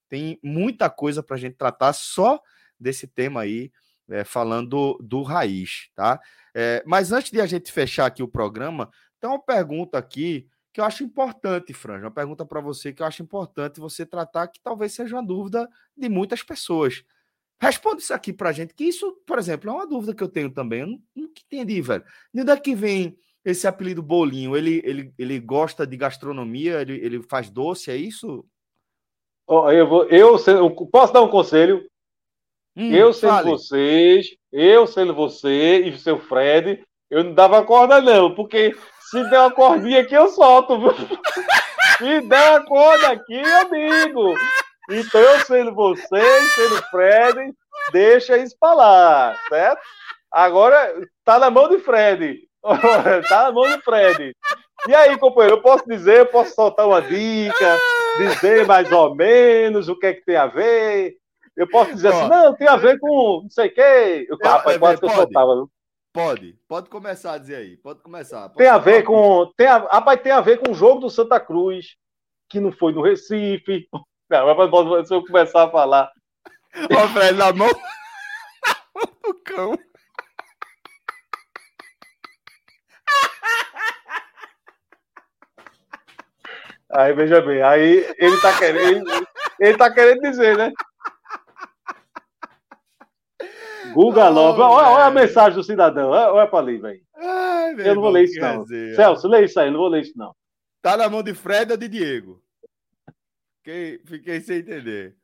[0.08, 2.40] tem muita coisa para a gente tratar só
[2.80, 3.72] desse tema aí,
[4.12, 6.20] é, falando do raiz, tá?
[6.54, 8.90] É, mas antes de a gente fechar aqui o programa,
[9.20, 13.06] tem uma pergunta aqui que eu acho importante, Franja, uma pergunta para você que eu
[13.06, 17.04] acho importante você tratar, que talvez seja uma dúvida de muitas pessoas.
[17.60, 20.30] Responde isso aqui para a gente, que isso, por exemplo, é uma dúvida que eu
[20.30, 20.80] tenho também.
[20.80, 22.04] Eu não, não entendi, velho.
[22.34, 24.56] De onde é que vem esse apelido Bolinho?
[24.56, 26.82] Ele, ele, ele gosta de gastronomia?
[26.82, 27.92] Ele, ele faz doce?
[27.92, 28.46] É isso?
[29.46, 31.91] Oh, eu, vou, eu, eu posso dar um conselho?
[32.76, 33.50] Hum, eu sendo fale.
[33.50, 38.76] vocês, eu sendo você e seu Fred, eu não dava corda, não, porque
[39.10, 40.78] se der uma cordinha aqui, eu solto?
[41.98, 44.34] Se der uma corda aqui, eu digo.
[44.90, 47.54] Então, eu sendo você, sendo Fred,
[47.92, 49.82] deixa isso pra lá, certo?
[50.32, 52.40] Agora, tá na mão de Fred.
[53.30, 54.34] tá na mão de Fred.
[54.88, 57.78] E aí, companheiro, eu posso dizer, eu posso soltar uma dica,
[58.18, 61.21] dizer mais ou menos o que é que tem a ver.
[61.62, 64.26] Eu posso dizer assim, não, tem a ver com não sei o quê.
[64.28, 65.68] Eu, rapaz, quase que eu soltava.
[66.12, 68.50] Pode, pode começar a dizer aí, pode começar.
[68.50, 69.46] Pode tem a ver com.
[69.56, 71.98] Tem a, rapaz, tem a ver com o jogo do Santa Cruz,
[72.50, 73.88] que não foi no Recife.
[74.28, 76.10] Não, mas se eu começar a falar.
[76.90, 77.70] Ó, Fred, na mão.
[79.22, 79.78] Do cão.
[86.90, 89.12] Aí, veja bem, aí ele tá querendo.
[89.12, 89.28] Ele,
[89.60, 90.72] ele tá querendo dizer, né?
[93.94, 94.62] Guga Love.
[94.62, 96.10] Olha, olha, a mensagem do cidadão.
[96.10, 97.02] Olha, olha pra ali, velho.
[97.78, 98.64] Eu não vou ler isso, não.
[98.64, 100.36] Dizer, Celso, lê isso aí, não vou ler isso, não.
[100.82, 102.42] Tá na mão de Fred ou de Diego?
[103.58, 105.16] Fiquei, fiquei sem entender.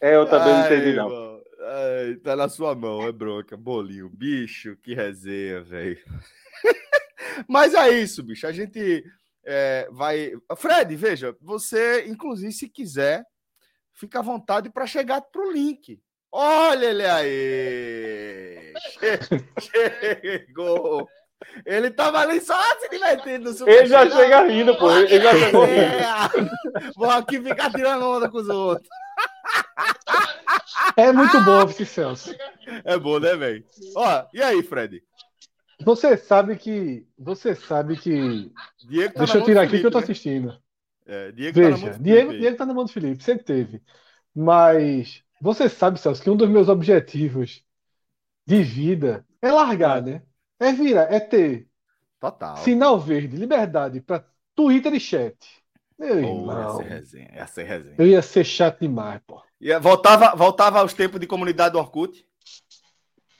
[0.00, 1.40] É, eu também Ai, não entendi, não.
[1.60, 3.56] Ai, tá na sua mão, é bronca.
[3.56, 5.98] Bolinho, bicho, que resenha, velho.
[7.46, 8.46] Mas é isso, bicho.
[8.46, 9.04] A gente
[9.44, 10.32] é, vai.
[10.56, 13.24] Fred, veja, você, inclusive, se quiser,
[13.92, 16.00] fica à vontade para chegar pro link.
[16.32, 18.72] Olha ele aí!
[19.60, 21.08] Chegou!
[21.66, 23.50] Ele tava ali só se divertindo.
[23.68, 24.90] Ele já chega rindo, pô.
[24.90, 26.50] Ele já chegou rindo.
[26.96, 28.88] Vou aqui ficar tirando onda com os outros.
[30.96, 32.34] É muito bom, Vici Celso.
[32.84, 33.64] É bom, né, velho?
[33.96, 35.02] Ó, e aí, Fred?
[35.84, 37.06] Você sabe que.
[37.18, 38.50] Você sabe que.
[38.88, 40.04] Diego tá Deixa eu tirar aqui Felipe, que eu tô né?
[40.04, 40.58] assistindo.
[41.06, 43.82] É, Diego Veja, tá Diego, Diego tá na mão do Felipe, sempre teve.
[44.34, 47.64] Mas você sabe, Celso, que um dos meus objetivos
[48.46, 50.22] de vida é largar, né?
[50.60, 51.68] É virar, é ter
[52.20, 52.58] Total.
[52.58, 54.24] sinal verde, liberdade para
[54.54, 55.36] Twitter e chat.
[55.98, 56.46] Meu irmão.
[56.46, 57.96] Ia ser resenha, ia ser resenha.
[57.98, 59.42] Eu ia ser chato demais, pô.
[59.60, 62.24] Ia, voltava, voltava aos tempos de comunidade do Orkut?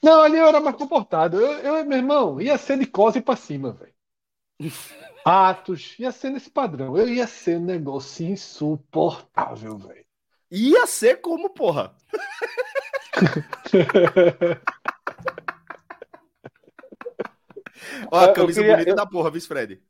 [0.02, 1.40] Não, ali eu era mais comportado.
[1.40, 3.94] Eu, eu meu irmão, ia ser de cose pra cima, velho.
[5.24, 6.96] Atos, ia ser nesse padrão.
[6.96, 10.04] Eu ia ser um negócio insuportável, velho.
[10.52, 11.94] Ia ser como, porra.
[18.10, 18.96] Ó, a camisa queria, bonita eu...
[18.96, 19.82] da porra, vice Fred.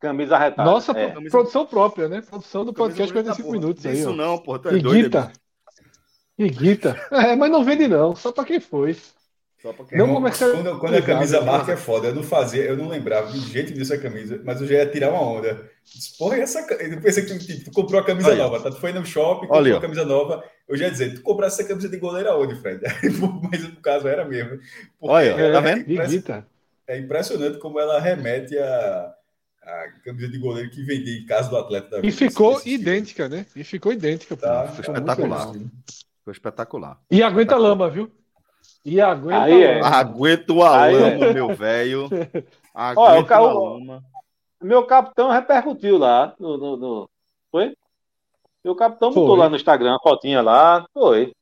[0.00, 0.68] Camisa retada.
[0.68, 1.12] Nossa, é.
[1.12, 1.30] camisa...
[1.30, 2.22] produção própria, né?
[2.22, 4.00] Produção do podcast 45 minutos aí.
[4.00, 4.12] Isso ó.
[4.12, 5.30] não, porra, tu é doido.
[6.36, 7.00] Iguita.
[7.12, 8.96] É, mas não vende não, só pra quem foi.
[9.92, 13.30] Não começa quando, quando a camisa marca é foda, eu não fazia, eu não lembrava
[13.30, 15.68] de jeito disso a camisa, mas eu já ia tirar uma onda.
[16.18, 16.60] Porra, essa.
[16.60, 18.38] Eu pensei que tipo, tu comprou a camisa Olha.
[18.38, 18.70] nova, tá?
[18.70, 19.76] Tu foi no shopping, comprou Olha.
[19.76, 20.42] a camisa nova.
[20.66, 22.80] Eu já ia dizer, tu comprasse essa camisa de goleiro aonde, Fred?
[23.50, 24.58] mas no caso era mesmo.
[25.00, 25.84] Olha, é, tá vendo?
[26.88, 29.14] É, é impressionante como ela remete a,
[29.62, 32.08] a camisa de goleiro que vendia em casa do atleta da vida.
[32.08, 33.44] E ficou idêntica, né?
[33.54, 34.36] E ficou idêntica.
[34.36, 35.52] Tá, Foi espetacular.
[36.24, 37.00] Foi espetacular.
[37.10, 38.10] E aguenta lama, viu?
[38.84, 39.80] E aguenta Aí é.
[39.80, 41.32] Aguento a Aí lama, é.
[41.32, 42.08] meu velho.
[42.74, 44.04] Aguento a lama.
[44.60, 47.10] Meu capitão repercutiu lá no, no, no...
[47.50, 47.74] Foi?
[48.64, 50.86] Meu capitão botou lá no Instagram a fotinha lá.
[50.92, 51.32] Foi.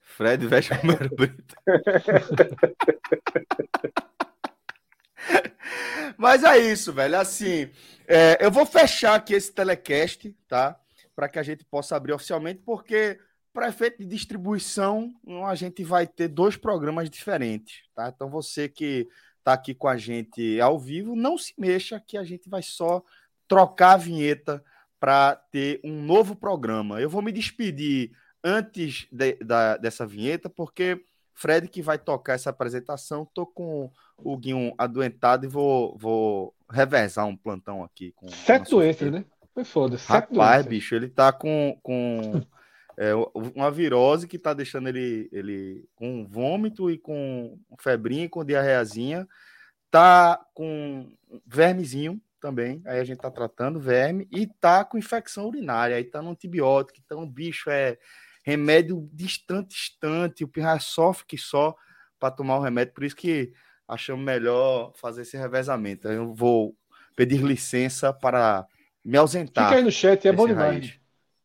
[0.00, 1.54] Fred veste número brito.
[6.16, 7.18] Mas é isso, velho.
[7.18, 7.70] Assim,
[8.06, 10.76] é, eu vou fechar aqui esse telecast, tá?
[11.20, 13.20] para que a gente possa abrir oficialmente, porque
[13.52, 15.12] para efeito de distribuição,
[15.46, 18.12] a gente vai ter dois programas diferentes, tá?
[18.14, 22.24] Então você que está aqui com a gente ao vivo, não se mexa que a
[22.24, 23.02] gente vai só
[23.48, 24.62] trocar a vinheta
[24.98, 27.00] para ter um novo programa.
[27.00, 28.12] Eu vou me despedir
[28.44, 31.02] antes de, da, dessa vinheta, porque
[31.34, 37.26] Fred que vai tocar essa apresentação, tô com o Guinho adoentado e vou, vou revezar
[37.26, 38.12] um plantão aqui.
[38.14, 39.24] Com Sete doenças, né?
[39.54, 39.96] Foi foda.
[40.06, 42.42] Rapaz, bicho, ele tá com, com
[43.00, 43.14] é,
[43.56, 49.26] uma virose que tá deixando ele, ele com vômito e com febrinha, com diarreazinha.
[49.90, 51.10] Tá com
[51.46, 56.20] vermezinho também, aí a gente tá tratando verme e tá com infecção urinária, aí tá
[56.20, 57.98] no antibiótico, então o bicho é
[58.44, 61.74] remédio distante, distante, o pirra sofre que só
[62.18, 63.52] para tomar o remédio, por isso que
[63.88, 66.06] achamos melhor fazer esse revezamento.
[66.06, 66.76] Eu vou
[67.16, 68.66] pedir licença para
[69.04, 69.68] me ausentar.
[69.68, 70.99] Fica aí no chat, é bom demais.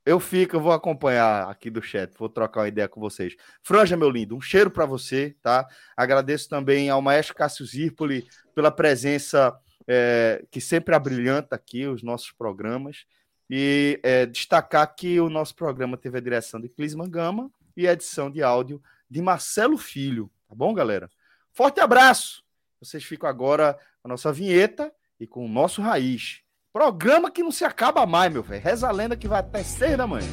[0.06, 3.36] Eu fico, eu vou acompanhar aqui do chat, vou trocar uma ideia com vocês.
[3.64, 5.68] Franja, meu lindo, um cheiro para você, tá?
[5.98, 12.32] Agradeço também ao maestro Cássio Zirpoli pela presença é, que sempre abrilhanta aqui os nossos
[12.32, 13.06] programas.
[13.50, 17.94] E é, destacar que o nosso programa teve a direção de Clisman Gama e a
[17.94, 20.32] edição de áudio de Marcelo Filho.
[20.48, 21.10] Tá bom, galera?
[21.52, 22.44] Forte abraço!
[22.80, 26.45] Vocês ficam agora com a nossa vinheta e com o nosso Raiz.
[26.76, 28.62] Programa que não se acaba mais, meu velho.
[28.62, 30.28] Reza a lenda que vai até seis da manhã.